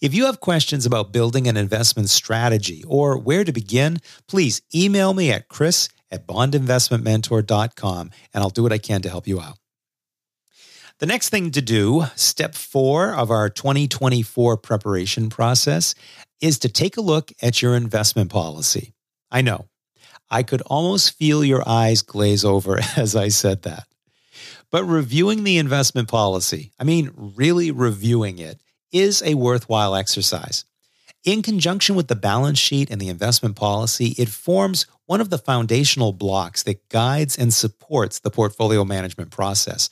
If 0.00 0.14
you 0.14 0.26
have 0.26 0.40
questions 0.40 0.86
about 0.86 1.12
building 1.12 1.46
an 1.46 1.56
investment 1.56 2.10
strategy 2.10 2.84
or 2.86 3.18
where 3.18 3.44
to 3.44 3.52
begin, 3.52 3.98
please 4.26 4.62
email 4.74 5.14
me 5.14 5.30
at 5.30 5.48
chris 5.48 5.88
at 6.10 6.26
bondinvestmentmentor.com, 6.26 8.10
and 8.32 8.42
I'll 8.42 8.50
do 8.50 8.62
what 8.62 8.72
I 8.72 8.78
can 8.78 9.02
to 9.02 9.10
help 9.10 9.26
you 9.26 9.40
out. 9.40 9.58
The 10.98 11.06
next 11.06 11.28
thing 11.28 11.52
to 11.52 11.62
do, 11.62 12.06
step 12.16 12.54
four 12.56 13.14
of 13.14 13.30
our 13.30 13.48
2024 13.48 14.56
preparation 14.56 15.30
process, 15.30 15.94
is 16.40 16.58
to 16.60 16.68
take 16.68 16.96
a 16.96 17.00
look 17.00 17.32
at 17.40 17.62
your 17.62 17.76
investment 17.76 18.30
policy. 18.30 18.94
I 19.30 19.42
know, 19.42 19.68
I 20.30 20.42
could 20.42 20.62
almost 20.62 21.16
feel 21.16 21.44
your 21.44 21.62
eyes 21.68 22.02
glaze 22.02 22.44
over 22.44 22.80
as 22.96 23.14
I 23.14 23.28
said 23.28 23.62
that. 23.62 23.86
But 24.70 24.84
reviewing 24.84 25.44
the 25.44 25.58
investment 25.58 26.08
policy, 26.08 26.72
I 26.78 26.84
mean, 26.84 27.10
really 27.16 27.70
reviewing 27.70 28.38
it, 28.38 28.60
is 28.92 29.22
a 29.22 29.34
worthwhile 29.34 29.94
exercise. 29.94 30.64
In 31.24 31.42
conjunction 31.42 31.94
with 31.94 32.08
the 32.08 32.16
balance 32.16 32.58
sheet 32.58 32.90
and 32.90 33.00
the 33.00 33.08
investment 33.08 33.56
policy, 33.56 34.14
it 34.18 34.28
forms 34.28 34.86
one 35.08 35.22
of 35.22 35.30
the 35.30 35.38
foundational 35.38 36.12
blocks 36.12 36.62
that 36.64 36.86
guides 36.90 37.38
and 37.38 37.52
supports 37.52 38.18
the 38.18 38.30
portfolio 38.30 38.84
management 38.84 39.30
process. 39.30 39.88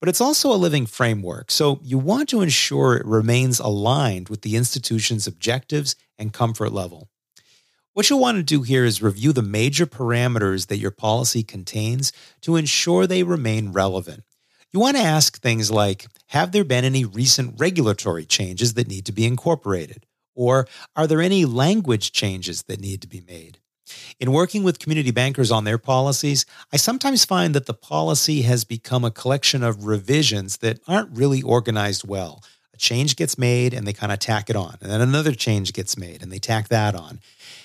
But 0.00 0.08
it's 0.08 0.22
also 0.22 0.50
a 0.50 0.56
living 0.56 0.86
framework, 0.86 1.50
so 1.50 1.80
you 1.82 1.98
want 1.98 2.30
to 2.30 2.40
ensure 2.40 2.96
it 2.96 3.04
remains 3.04 3.60
aligned 3.60 4.30
with 4.30 4.40
the 4.40 4.56
institution's 4.56 5.26
objectives 5.26 5.96
and 6.18 6.32
comfort 6.32 6.72
level. 6.72 7.10
What 7.92 8.08
you'll 8.08 8.20
want 8.20 8.38
to 8.38 8.42
do 8.42 8.62
here 8.62 8.86
is 8.86 9.02
review 9.02 9.34
the 9.34 9.42
major 9.42 9.84
parameters 9.84 10.68
that 10.68 10.78
your 10.78 10.90
policy 10.90 11.42
contains 11.42 12.10
to 12.40 12.56
ensure 12.56 13.06
they 13.06 13.22
remain 13.22 13.70
relevant. 13.70 14.24
You 14.72 14.80
want 14.80 14.96
to 14.96 15.02
ask 15.02 15.38
things 15.38 15.70
like 15.70 16.06
Have 16.28 16.52
there 16.52 16.64
been 16.64 16.86
any 16.86 17.04
recent 17.04 17.56
regulatory 17.58 18.24
changes 18.24 18.74
that 18.74 18.88
need 18.88 19.04
to 19.04 19.12
be 19.12 19.26
incorporated? 19.26 20.06
Or 20.34 20.66
are 20.96 21.06
there 21.06 21.20
any 21.20 21.44
language 21.44 22.12
changes 22.12 22.62
that 22.62 22.80
need 22.80 23.02
to 23.02 23.08
be 23.08 23.20
made? 23.20 23.58
In 24.18 24.32
working 24.32 24.62
with 24.62 24.78
community 24.78 25.10
bankers 25.10 25.50
on 25.50 25.64
their 25.64 25.78
policies, 25.78 26.46
I 26.72 26.76
sometimes 26.76 27.24
find 27.24 27.54
that 27.54 27.66
the 27.66 27.74
policy 27.74 28.42
has 28.42 28.64
become 28.64 29.04
a 29.04 29.10
collection 29.10 29.62
of 29.62 29.86
revisions 29.86 30.58
that 30.58 30.80
aren't 30.88 31.16
really 31.16 31.42
organized 31.42 32.06
well. 32.06 32.42
A 32.72 32.76
change 32.76 33.16
gets 33.16 33.38
made 33.38 33.72
and 33.72 33.86
they 33.86 33.92
kind 33.92 34.10
of 34.10 34.18
tack 34.18 34.50
it 34.50 34.56
on, 34.56 34.76
and 34.80 34.90
then 34.90 35.00
another 35.00 35.32
change 35.32 35.72
gets 35.72 35.96
made 35.96 36.22
and 36.22 36.32
they 36.32 36.38
tack 36.38 36.68
that 36.68 36.94
on. 36.94 37.20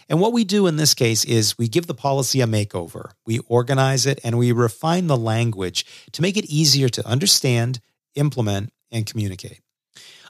And 0.07 0.19
what 0.19 0.33
we 0.33 0.43
do 0.43 0.67
in 0.67 0.75
this 0.75 0.93
case 0.93 1.23
is 1.23 1.57
we 1.57 1.67
give 1.67 1.87
the 1.87 1.93
policy 1.93 2.41
a 2.41 2.47
makeover. 2.47 3.11
We 3.25 3.39
organize 3.47 4.05
it 4.05 4.19
and 4.23 4.37
we 4.37 4.51
refine 4.51 5.07
the 5.07 5.17
language 5.17 5.85
to 6.11 6.21
make 6.21 6.37
it 6.37 6.45
easier 6.45 6.89
to 6.89 7.07
understand, 7.07 7.79
implement, 8.15 8.71
and 8.91 9.05
communicate. 9.05 9.61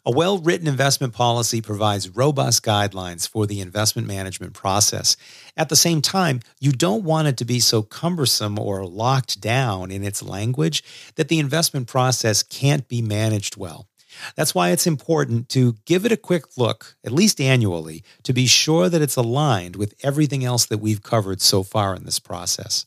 A 0.06 0.12
well 0.12 0.38
written 0.40 0.68
investment 0.68 1.14
policy 1.14 1.62
provides 1.62 2.10
robust 2.10 2.64
guidelines 2.64 3.28
for 3.28 3.46
the 3.46 3.60
investment 3.60 4.08
management 4.08 4.54
process. 4.54 5.18
At 5.58 5.70
the 5.70 5.76
same 5.76 6.02
time, 6.02 6.40
you 6.60 6.72
don't 6.72 7.04
want 7.04 7.28
it 7.28 7.38
to 7.38 7.46
be 7.46 7.60
so 7.60 7.82
cumbersome 7.82 8.58
or 8.58 8.86
locked 8.86 9.42
down 9.42 9.92
in 9.92 10.04
its 10.04 10.24
language 10.24 10.84
that 11.16 11.28
the 11.28 11.40
investment 11.40 11.88
process 11.88 12.44
can't 12.44 12.88
be 12.88 13.02
managed 13.02 13.58
well. 13.58 13.88
That's 14.36 14.56
why 14.56 14.70
it's 14.70 14.88
important 14.88 15.50
to 15.50 15.76
give 15.86 16.06
it 16.06 16.12
a 16.12 16.18
quick 16.18 16.58
look, 16.58 16.96
at 17.06 17.12
least 17.12 17.40
annually, 17.40 18.04
to 18.24 18.34
be 18.34 18.48
sure 18.48 18.90
that 18.90 19.02
it's 19.02 19.16
aligned 19.16 19.76
with 19.76 19.94
everything 20.04 20.44
else 20.44 20.66
that 20.66 20.80
we've 20.80 21.04
covered 21.04 21.42
so 21.42 21.64
far 21.64 21.96
in 21.96 22.06
this 22.06 22.20
process. 22.20 22.86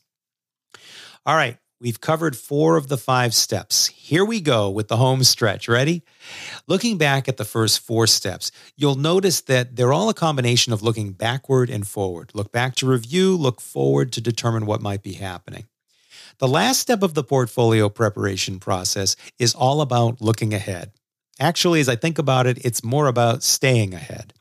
All 1.25 1.35
right, 1.35 1.57
We've 1.83 1.99
covered 1.99 2.37
four 2.37 2.77
of 2.77 2.87
the 2.87 2.97
five 2.97 3.33
steps. 3.33 3.87
Here 3.87 4.23
we 4.23 4.39
go 4.39 4.69
with 4.69 4.87
the 4.87 4.95
home 4.95 5.21
stretch. 5.25 5.67
Ready? 5.67 6.03
Looking 6.65 6.97
back 6.97 7.27
at 7.27 7.35
the 7.35 7.43
first 7.43 7.81
four 7.81 8.07
steps, 8.07 8.53
you'll 8.77 8.95
notice 8.95 9.41
that 9.41 9.75
they're 9.75 9.91
all 9.91 10.07
a 10.07 10.13
combination 10.13 10.71
of 10.71 10.81
looking 10.81 11.11
backward 11.11 11.69
and 11.69 11.85
forward. 11.85 12.31
Look 12.33 12.53
back 12.53 12.75
to 12.75 12.87
review, 12.87 13.35
look 13.35 13.59
forward 13.59 14.13
to 14.13 14.21
determine 14.21 14.65
what 14.65 14.81
might 14.81 15.03
be 15.03 15.15
happening. 15.15 15.65
The 16.37 16.47
last 16.47 16.79
step 16.79 17.03
of 17.03 17.15
the 17.15 17.23
portfolio 17.23 17.89
preparation 17.89 18.61
process 18.61 19.17
is 19.37 19.53
all 19.53 19.81
about 19.81 20.21
looking 20.21 20.53
ahead. 20.53 20.93
Actually, 21.37 21.81
as 21.81 21.89
I 21.89 21.97
think 21.97 22.17
about 22.17 22.47
it, 22.47 22.63
it's 22.63 22.81
more 22.81 23.07
about 23.07 23.43
staying 23.43 23.93
ahead. 23.93 24.33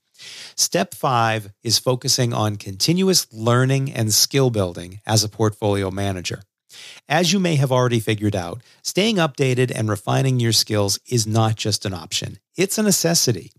Step 0.54 0.94
five 0.94 1.50
is 1.64 1.80
focusing 1.80 2.32
on 2.32 2.54
continuous 2.54 3.26
learning 3.32 3.90
and 3.90 4.14
skill 4.14 4.50
building 4.50 5.00
as 5.04 5.24
a 5.24 5.28
portfolio 5.28 5.90
manager. 5.90 6.44
As 7.08 7.32
you 7.32 7.38
may 7.38 7.56
have 7.56 7.72
already 7.72 8.00
figured 8.00 8.36
out, 8.36 8.62
staying 8.82 9.16
updated 9.16 9.72
and 9.74 9.88
refining 9.88 10.40
your 10.40 10.52
skills 10.52 10.98
is 11.06 11.26
not 11.26 11.56
just 11.56 11.84
an 11.84 11.94
option, 11.94 12.38
it's 12.56 12.78
a 12.78 12.82
necessity. 12.82 13.50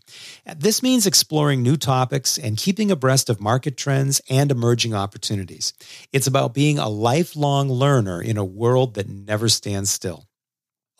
This 0.56 0.84
means 0.84 1.08
exploring 1.08 1.62
new 1.62 1.78
topics 1.78 2.38
and 2.38 2.58
keeping 2.58 2.92
abreast 2.92 3.30
of 3.30 3.42
market 3.42 3.78
trends 3.78 4.22
and 4.30 4.52
emerging 4.52 4.94
opportunities. 4.94 5.74
It's 6.12 6.28
about 6.28 6.54
being 6.54 6.80
a 6.80 6.90
lifelong 6.90 7.70
learner 7.70 8.22
in 8.22 8.38
a 8.38 8.46
world 8.46 8.94
that 8.96 9.10
never 9.10 9.50
stands 9.50 9.90
still. 9.90 10.28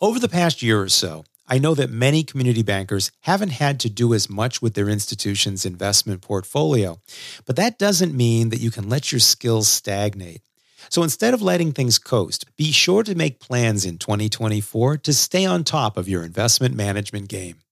Over 0.00 0.18
the 0.18 0.28
past 0.28 0.62
year 0.62 0.82
or 0.82 0.88
so, 0.88 1.24
I 1.46 1.58
know 1.58 1.74
that 1.74 1.90
many 1.90 2.24
community 2.24 2.62
bankers 2.62 3.12
haven't 3.20 3.50
had 3.50 3.78
to 3.80 3.90
do 3.90 4.14
as 4.14 4.30
much 4.30 4.62
with 4.62 4.74
their 4.74 4.88
institution's 4.88 5.66
investment 5.66 6.22
portfolio, 6.22 7.00
but 7.44 7.56
that 7.56 7.78
doesn't 7.78 8.16
mean 8.16 8.48
that 8.48 8.60
you 8.60 8.70
can 8.70 8.88
let 8.88 9.12
your 9.12 9.20
skills 9.20 9.68
stagnate. 9.68 10.40
So 10.88 11.02
instead 11.02 11.34
of 11.34 11.42
letting 11.42 11.72
things 11.72 11.98
coast, 11.98 12.44
be 12.56 12.72
sure 12.72 13.02
to 13.02 13.14
make 13.14 13.40
plans 13.40 13.84
in 13.84 13.98
2024 13.98 14.98
to 14.98 15.12
stay 15.12 15.44
on 15.44 15.64
top 15.64 15.96
of 15.96 16.08
your 16.08 16.22
investment 16.24 16.74
management 16.74 17.28
game. 17.28 17.63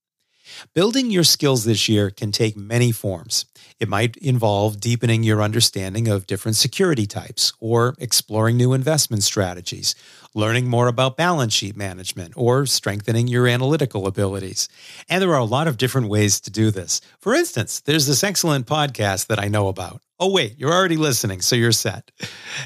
Building 0.73 1.11
your 1.11 1.23
skills 1.23 1.63
this 1.63 1.87
year 1.87 2.09
can 2.09 2.31
take 2.31 2.55
many 2.55 2.91
forms. 2.91 3.45
It 3.79 3.89
might 3.89 4.17
involve 4.17 4.79
deepening 4.79 5.23
your 5.23 5.41
understanding 5.41 6.07
of 6.07 6.27
different 6.27 6.55
security 6.55 7.05
types 7.05 7.53
or 7.59 7.95
exploring 7.99 8.57
new 8.57 8.73
investment 8.73 9.23
strategies, 9.23 9.95
learning 10.33 10.67
more 10.67 10.87
about 10.87 11.17
balance 11.17 11.53
sheet 11.53 11.75
management, 11.75 12.33
or 12.35 12.65
strengthening 12.65 13.27
your 13.27 13.47
analytical 13.47 14.07
abilities. 14.07 14.69
And 15.09 15.21
there 15.21 15.33
are 15.33 15.39
a 15.39 15.45
lot 15.45 15.67
of 15.67 15.77
different 15.77 16.09
ways 16.09 16.39
to 16.41 16.51
do 16.51 16.71
this. 16.71 17.01
For 17.19 17.33
instance, 17.33 17.81
there's 17.81 18.07
this 18.07 18.23
excellent 18.23 18.67
podcast 18.67 19.27
that 19.27 19.39
I 19.39 19.47
know 19.47 19.67
about. 19.67 20.01
Oh, 20.19 20.31
wait, 20.31 20.57
you're 20.57 20.71
already 20.71 20.97
listening, 20.97 21.41
so 21.41 21.55
you're 21.55 21.71
set. 21.71 22.11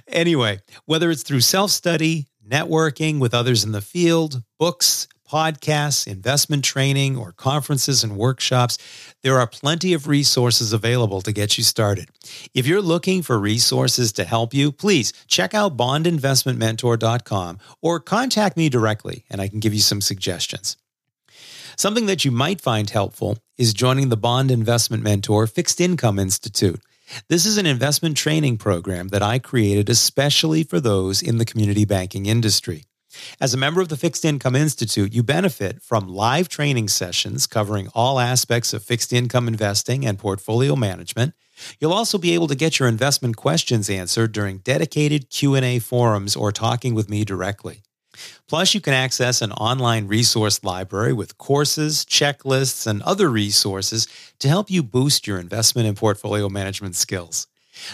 Anyway, 0.08 0.60
whether 0.86 1.10
it's 1.10 1.24
through 1.24 1.42
self 1.42 1.72
study, 1.72 2.28
networking 2.48 3.20
with 3.20 3.34
others 3.34 3.64
in 3.64 3.72
the 3.72 3.82
field, 3.82 4.42
books, 4.60 5.08
podcasts, 5.28 6.08
investment 6.08 6.64
training, 6.64 7.18
or 7.18 7.32
conferences 7.32 8.04
and 8.04 8.18
workshops, 8.18 8.78
there 9.24 9.40
are 9.40 9.48
plenty 9.48 9.94
of 9.94 10.08
resources 10.08 10.74
available 10.74 11.22
to 11.22 11.32
get 11.32 11.58
you 11.58 11.64
started. 11.64 12.10
If 12.54 12.66
you're 12.66 12.82
looking 12.82 13.22
for 13.22 13.38
resources 13.38 14.12
to 14.14 14.24
help 14.24 14.54
you, 14.54 14.72
please 14.72 15.14
check 15.28 15.54
out 15.54 15.78
bondinvestmentmentor.com 15.78 17.60
or 17.82 18.00
contact 18.00 18.58
me 18.58 18.70
directly 18.70 19.26
and 19.30 19.42
I 19.42 19.48
can 19.48 19.60
give 19.60 19.74
you 19.74 19.82
some 19.82 20.02
suggestions. 20.02 20.78
Something 21.78 22.08
that 22.08 22.26
you 22.26 22.32
might 22.32 22.60
find 22.60 22.90
helpful 22.90 23.38
is 23.56 23.72
joining 23.72 24.10
the 24.10 24.18
Bond 24.18 24.50
Investment 24.50 25.04
Mentor 25.04 25.46
Fixed 25.46 25.80
Income 25.80 26.18
Institute. 26.18 26.82
This 27.30 27.46
is 27.46 27.58
an 27.58 27.68
investment 27.68 28.18
training 28.18 28.58
program 28.58 29.10
that 29.10 29.22
I 29.22 29.38
created 29.38 29.88
especially 29.88 30.64
for 30.64 30.80
those 30.80 31.22
in 31.22 31.38
the 31.38 31.46
community 31.46 31.86
banking 31.86 32.26
industry. 32.26 32.87
As 33.40 33.54
a 33.54 33.58
member 33.58 33.82
of 33.82 33.90
the 33.90 33.98
Fixed 33.98 34.26
Income 34.26 34.56
Institute, 34.56 35.14
you 35.14 35.24
benefit 35.24 35.82
from 35.82 36.08
live 36.08 36.50
training 36.50 36.88
sessions 36.88 37.48
covering 37.48 37.90
all 37.94 38.20
aspects 38.20 38.74
of 38.74 38.84
fixed 38.84 39.14
income 39.14 39.48
investing 39.48 40.06
and 40.06 40.20
portfolio 40.20 40.76
management. 40.76 41.34
You'll 41.80 41.94
also 41.94 42.18
be 42.18 42.34
able 42.34 42.48
to 42.48 42.56
get 42.56 42.80
your 42.80 42.88
investment 42.88 43.38
questions 43.38 43.90
answered 43.90 44.32
during 44.32 44.60
dedicated 44.60 45.30
Q&A 45.30 45.80
forums 45.80 46.36
or 46.36 46.52
talking 46.52 46.94
with 46.94 47.10
me 47.10 47.26
directly. 47.26 47.82
Plus, 48.48 48.74
you 48.74 48.82
can 48.82 48.94
access 48.94 49.42
an 49.42 49.52
online 49.54 50.08
resource 50.08 50.64
library 50.64 51.14
with 51.14 51.38
courses, 51.38 52.06
checklists, 52.06 52.88
and 52.88 53.02
other 53.04 53.30
resources 53.30 54.08
to 54.40 54.48
help 54.48 54.70
you 54.72 54.82
boost 54.82 55.28
your 55.28 55.40
investment 55.40 55.88
and 55.88 55.98
portfolio 55.98 56.50
management 56.50 56.96
skills. 56.96 57.48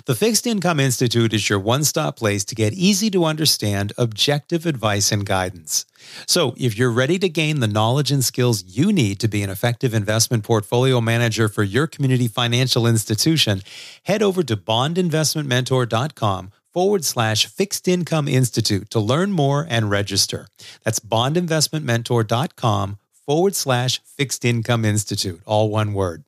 The 0.06 0.16
Fixed 0.16 0.48
Income 0.48 0.80
Institute 0.80 1.34
is 1.34 1.50
your 1.50 1.60
one 1.60 1.84
stop 1.84 2.18
place 2.18 2.44
to 2.46 2.56
get 2.56 2.74
easy 2.74 3.10
to 3.12 3.26
understand, 3.26 3.94
objective 3.98 4.66
advice 4.66 5.12
and 5.12 5.26
guidance. 5.26 5.86
So, 6.26 6.54
if 6.58 6.78
you're 6.78 6.92
ready 6.92 7.18
to 7.20 7.30
gain 7.30 7.60
the 7.60 7.68
knowledge 7.68 8.12
and 8.12 8.24
skills 8.24 8.64
you 8.66 8.92
need 8.92 9.20
to 9.20 9.28
be 9.28 9.42
an 9.44 9.50
effective 9.50 9.94
investment 9.94 10.44
portfolio 10.44 11.00
manager 11.00 11.48
for 11.48 11.64
your 11.64 11.88
community 11.88 12.28
financial 12.28 12.86
institution, 12.86 13.62
head 14.04 14.22
over 14.22 14.44
to 14.44 14.58
bondinvestmentmentor.com 14.58 16.52
forward 16.74 17.06
slash 17.06 17.46
fixed 17.46 17.88
income 17.88 18.28
institute 18.28 18.90
to 18.90 19.00
learn 19.00 19.32
more 19.32 19.66
and 19.70 19.90
register. 19.90 20.48
That's 20.84 21.00
bondinvestmentmentor.com 21.00 22.98
forward 23.26 23.56
slash 23.56 24.02
fixed 24.04 24.44
income 24.44 24.84
institute, 24.84 25.42
all 25.46 25.70
one 25.70 25.94
word. 25.94 26.24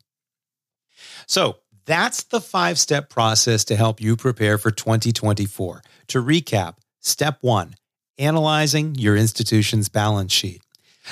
So 1.27 1.57
that's 1.85 2.23
the 2.23 2.41
five 2.41 2.79
step 2.79 3.09
process 3.09 3.63
to 3.65 3.75
help 3.75 4.01
you 4.01 4.15
prepare 4.15 4.57
for 4.57 4.71
2024. 4.71 5.81
To 6.07 6.23
recap, 6.23 6.77
step 6.99 7.37
one, 7.41 7.75
analyzing 8.17 8.95
your 8.95 9.15
institution's 9.15 9.89
balance 9.89 10.33
sheet. 10.33 10.61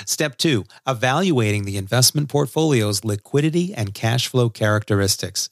Step 0.06 0.36
two, 0.36 0.64
evaluating 0.86 1.64
the 1.64 1.76
investment 1.76 2.28
portfolio's 2.28 3.04
liquidity 3.04 3.72
and 3.72 3.94
cash 3.94 4.26
flow 4.26 4.50
characteristics. 4.50 5.48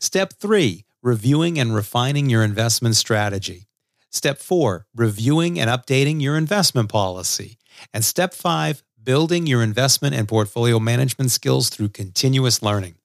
Step 0.00 0.34
three, 0.34 0.84
reviewing 1.02 1.58
and 1.58 1.74
refining 1.74 2.28
your 2.28 2.44
investment 2.44 2.96
strategy. 2.96 3.66
Step 4.10 4.38
four, 4.38 4.86
reviewing 4.94 5.58
and 5.58 5.70
updating 5.70 6.20
your 6.20 6.36
investment 6.36 6.88
policy. 6.90 7.58
And 7.94 8.04
step 8.04 8.34
five, 8.34 8.82
building 9.02 9.46
your 9.46 9.62
investment 9.62 10.14
and 10.14 10.28
portfolio 10.28 10.78
management 10.78 11.30
skills 11.30 11.70
through 11.70 11.90
continuous 11.90 12.62
learning. 12.62 12.96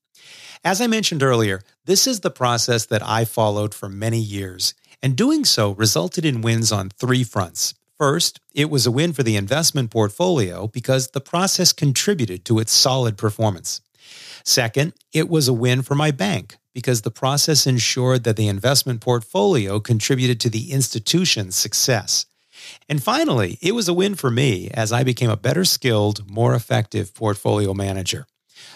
As 0.63 0.79
I 0.79 0.85
mentioned 0.85 1.23
earlier, 1.23 1.63
this 1.85 2.05
is 2.05 2.19
the 2.19 2.29
process 2.29 2.85
that 2.85 3.01
I 3.01 3.25
followed 3.25 3.73
for 3.73 3.89
many 3.89 4.19
years, 4.19 4.75
and 5.01 5.15
doing 5.15 5.43
so 5.43 5.71
resulted 5.71 6.23
in 6.23 6.43
wins 6.43 6.71
on 6.71 6.89
three 6.89 7.23
fronts. 7.23 7.73
First, 7.97 8.39
it 8.53 8.69
was 8.69 8.85
a 8.85 8.91
win 8.91 9.11
for 9.13 9.23
the 9.23 9.37
investment 9.37 9.89
portfolio 9.89 10.67
because 10.67 11.07
the 11.07 11.21
process 11.21 11.73
contributed 11.73 12.45
to 12.45 12.59
its 12.59 12.71
solid 12.71 13.17
performance. 13.17 13.81
Second, 14.43 14.93
it 15.11 15.29
was 15.29 15.47
a 15.47 15.53
win 15.53 15.81
for 15.81 15.95
my 15.95 16.11
bank 16.11 16.57
because 16.73 17.01
the 17.01 17.09
process 17.09 17.65
ensured 17.65 18.23
that 18.23 18.35
the 18.35 18.47
investment 18.47 19.01
portfolio 19.01 19.79
contributed 19.79 20.39
to 20.41 20.49
the 20.49 20.71
institution's 20.71 21.55
success. 21.55 22.27
And 22.87 23.01
finally, 23.01 23.57
it 23.61 23.71
was 23.71 23.87
a 23.87 23.95
win 23.95 24.13
for 24.13 24.29
me 24.29 24.69
as 24.75 24.91
I 24.91 25.03
became 25.03 25.31
a 25.31 25.37
better 25.37 25.65
skilled, 25.65 26.29
more 26.29 26.53
effective 26.53 27.15
portfolio 27.15 27.73
manager. 27.73 28.27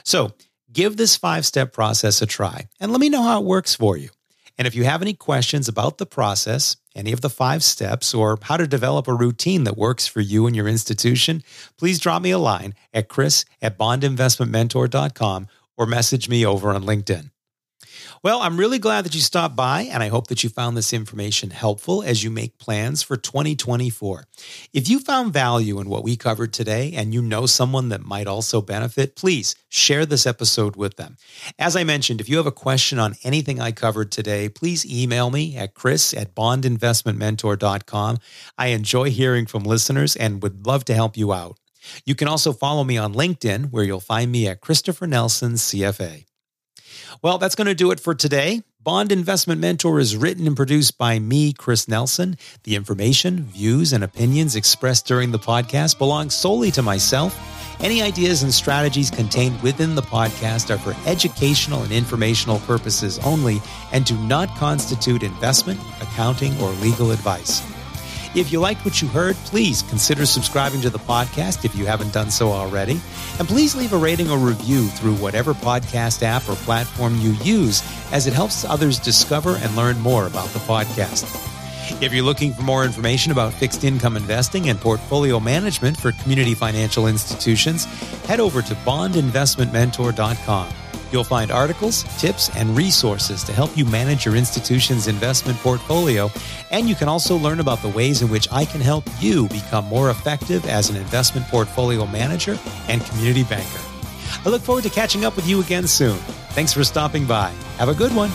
So 0.03 0.33
give 0.75 0.97
this 0.97 1.15
five 1.15 1.45
step 1.45 1.73
process 1.73 2.21
a 2.21 2.25
try 2.27 2.67
and 2.79 2.91
let 2.91 3.01
me 3.01 3.09
know 3.09 3.23
how 3.23 3.41
it 3.41 3.45
works 3.45 3.73
for 3.73 3.97
you. 3.97 4.09
And 4.57 4.67
if 4.67 4.75
you 4.75 4.83
have 4.83 5.01
any 5.01 5.13
questions 5.13 5.67
about 5.67 5.97
the 5.97 6.05
process, 6.05 6.77
any 6.95 7.11
of 7.11 7.21
the 7.21 7.29
five 7.29 7.63
steps, 7.63 8.13
or 8.13 8.37
how 8.41 8.57
to 8.57 8.67
develop 8.67 9.07
a 9.07 9.13
routine 9.13 9.63
that 9.63 9.77
works 9.77 10.05
for 10.05 10.21
you 10.21 10.47
and 10.47 10.55
your 10.55 10.67
institution, 10.67 11.43
please 11.77 11.99
drop 11.99 12.21
me 12.21 12.31
a 12.31 12.37
line 12.37 12.73
at 12.93 13.09
chris 13.09 13.45
at 13.61 13.77
bondinvestmentmentor.com 13.77 15.47
or 15.77 15.85
message 15.85 16.29
me 16.29 16.45
over 16.45 16.71
on 16.71 16.83
LinkedIn. 16.83 17.31
Well, 18.23 18.41
I'm 18.41 18.57
really 18.57 18.79
glad 18.79 19.05
that 19.05 19.15
you 19.15 19.21
stopped 19.21 19.55
by, 19.55 19.83
and 19.83 20.01
I 20.01 20.07
hope 20.07 20.27
that 20.27 20.43
you 20.43 20.49
found 20.49 20.75
this 20.75 20.93
information 20.93 21.49
helpful 21.49 22.03
as 22.03 22.23
you 22.23 22.31
make 22.31 22.57
plans 22.57 23.03
for 23.03 23.17
2024. 23.17 24.25
If 24.73 24.89
you 24.89 24.99
found 24.99 25.33
value 25.33 25.79
in 25.79 25.89
what 25.89 26.03
we 26.03 26.15
covered 26.15 26.53
today 26.53 26.93
and 26.95 27.13
you 27.13 27.21
know 27.21 27.45
someone 27.45 27.89
that 27.89 28.05
might 28.05 28.27
also 28.27 28.61
benefit, 28.61 29.15
please 29.15 29.55
share 29.69 30.05
this 30.05 30.25
episode 30.25 30.75
with 30.75 30.97
them. 30.97 31.17
As 31.59 31.75
I 31.75 31.83
mentioned, 31.83 32.21
if 32.21 32.29
you 32.29 32.37
have 32.37 32.45
a 32.45 32.51
question 32.51 32.99
on 32.99 33.15
anything 33.23 33.59
I 33.59 33.71
covered 33.71 34.11
today, 34.11 34.49
please 34.49 34.85
email 34.85 35.29
me 35.29 35.55
at 35.57 35.73
chris 35.73 36.13
at 36.13 36.35
bondinvestmentmentor.com. 36.35 38.17
I 38.57 38.67
enjoy 38.67 39.11
hearing 39.11 39.45
from 39.45 39.63
listeners 39.63 40.15
and 40.15 40.41
would 40.41 40.65
love 40.65 40.85
to 40.85 40.93
help 40.93 41.17
you 41.17 41.33
out. 41.33 41.57
You 42.05 42.15
can 42.15 42.27
also 42.27 42.51
follow 42.51 42.83
me 42.83 42.97
on 42.97 43.13
LinkedIn, 43.13 43.71
where 43.71 43.83
you'll 43.83 43.99
find 43.99 44.31
me 44.31 44.47
at 44.47 44.61
Christopher 44.61 45.07
Nelson 45.07 45.53
CFA. 45.53 46.25
Well, 47.21 47.37
that's 47.37 47.55
going 47.55 47.67
to 47.67 47.75
do 47.75 47.91
it 47.91 47.99
for 47.99 48.13
today. 48.13 48.61
Bond 48.83 49.11
Investment 49.11 49.59
Mentor 49.59 49.99
is 49.99 50.15
written 50.15 50.45
and 50.45 50.55
produced 50.55 50.97
by 50.99 51.17
me, 51.17 51.53
Chris 51.53 51.87
Nelson. 51.87 52.37
The 52.65 52.75
information, 52.75 53.45
views, 53.45 53.93
and 53.93 54.03
opinions 54.03 54.55
expressed 54.55 55.07
during 55.07 55.31
the 55.31 55.39
podcast 55.39 55.97
belong 55.97 56.29
solely 56.29 56.69
to 56.71 56.83
myself. 56.83 57.35
Any 57.79 58.03
ideas 58.03 58.43
and 58.43 58.53
strategies 58.53 59.09
contained 59.09 59.59
within 59.63 59.95
the 59.95 60.03
podcast 60.03 60.69
are 60.69 60.77
for 60.77 60.95
educational 61.09 61.81
and 61.81 61.91
informational 61.91 62.59
purposes 62.59 63.17
only 63.19 63.59
and 63.91 64.05
do 64.05 64.17
not 64.19 64.49
constitute 64.49 65.23
investment, 65.23 65.79
accounting, 66.01 66.55
or 66.61 66.69
legal 66.73 67.11
advice. 67.11 67.63
If 68.35 68.51
you 68.51 68.59
liked 68.59 68.83
what 68.83 69.01
you 69.01 69.07
heard, 69.07 69.37
please 69.45 69.81
consider 69.83 70.25
subscribing 70.25 70.81
to 70.81 70.89
the 70.89 70.99
podcast 70.99 71.63
if 71.63 71.73
you 71.73 71.85
haven't 71.85 72.11
done 72.11 72.29
so 72.29 72.51
already. 72.51 72.99
And 73.39 73.47
please 73.47 73.75
leave 73.75 73.93
a 73.93 73.97
rating 73.97 74.29
or 74.29 74.37
review 74.37 74.87
through 74.87 75.15
whatever 75.15 75.53
podcast 75.53 76.21
app 76.21 76.43
or 76.49 76.55
platform 76.55 77.15
you 77.21 77.31
use, 77.43 77.81
as 78.11 78.27
it 78.27 78.33
helps 78.33 78.65
others 78.65 78.99
discover 78.99 79.55
and 79.55 79.73
learn 79.77 79.97
more 80.01 80.27
about 80.27 80.49
the 80.49 80.59
podcast. 80.59 81.23
If 82.01 82.11
you're 82.13 82.25
looking 82.25 82.53
for 82.53 82.63
more 82.63 82.83
information 82.83 83.31
about 83.31 83.53
fixed 83.53 83.85
income 83.85 84.17
investing 84.17 84.67
and 84.67 84.81
portfolio 84.81 85.39
management 85.39 85.95
for 85.95 86.11
community 86.11 86.55
financial 86.55 87.07
institutions, 87.07 87.85
head 88.25 88.41
over 88.41 88.61
to 88.61 88.75
bondinvestmentmentor.com. 88.75 90.73
You'll 91.11 91.23
find 91.23 91.51
articles, 91.51 92.03
tips, 92.19 92.49
and 92.55 92.75
resources 92.75 93.43
to 93.43 93.53
help 93.53 93.75
you 93.77 93.85
manage 93.85 94.25
your 94.25 94.35
institution's 94.35 95.07
investment 95.07 95.57
portfolio. 95.59 96.29
And 96.71 96.89
you 96.89 96.95
can 96.95 97.07
also 97.07 97.37
learn 97.37 97.59
about 97.59 97.81
the 97.81 97.89
ways 97.89 98.21
in 98.21 98.29
which 98.29 98.51
I 98.51 98.65
can 98.65 98.81
help 98.81 99.05
you 99.19 99.47
become 99.49 99.85
more 99.85 100.09
effective 100.09 100.65
as 100.67 100.89
an 100.89 100.95
investment 100.95 101.47
portfolio 101.47 102.05
manager 102.05 102.57
and 102.87 103.05
community 103.05 103.43
banker. 103.43 103.81
I 104.45 104.49
look 104.49 104.61
forward 104.61 104.83
to 104.83 104.89
catching 104.89 105.25
up 105.25 105.35
with 105.35 105.47
you 105.47 105.61
again 105.61 105.87
soon. 105.87 106.17
Thanks 106.49 106.73
for 106.73 106.83
stopping 106.83 107.25
by. 107.25 107.49
Have 107.77 107.89
a 107.89 107.95
good 107.95 108.13
one. 108.15 108.31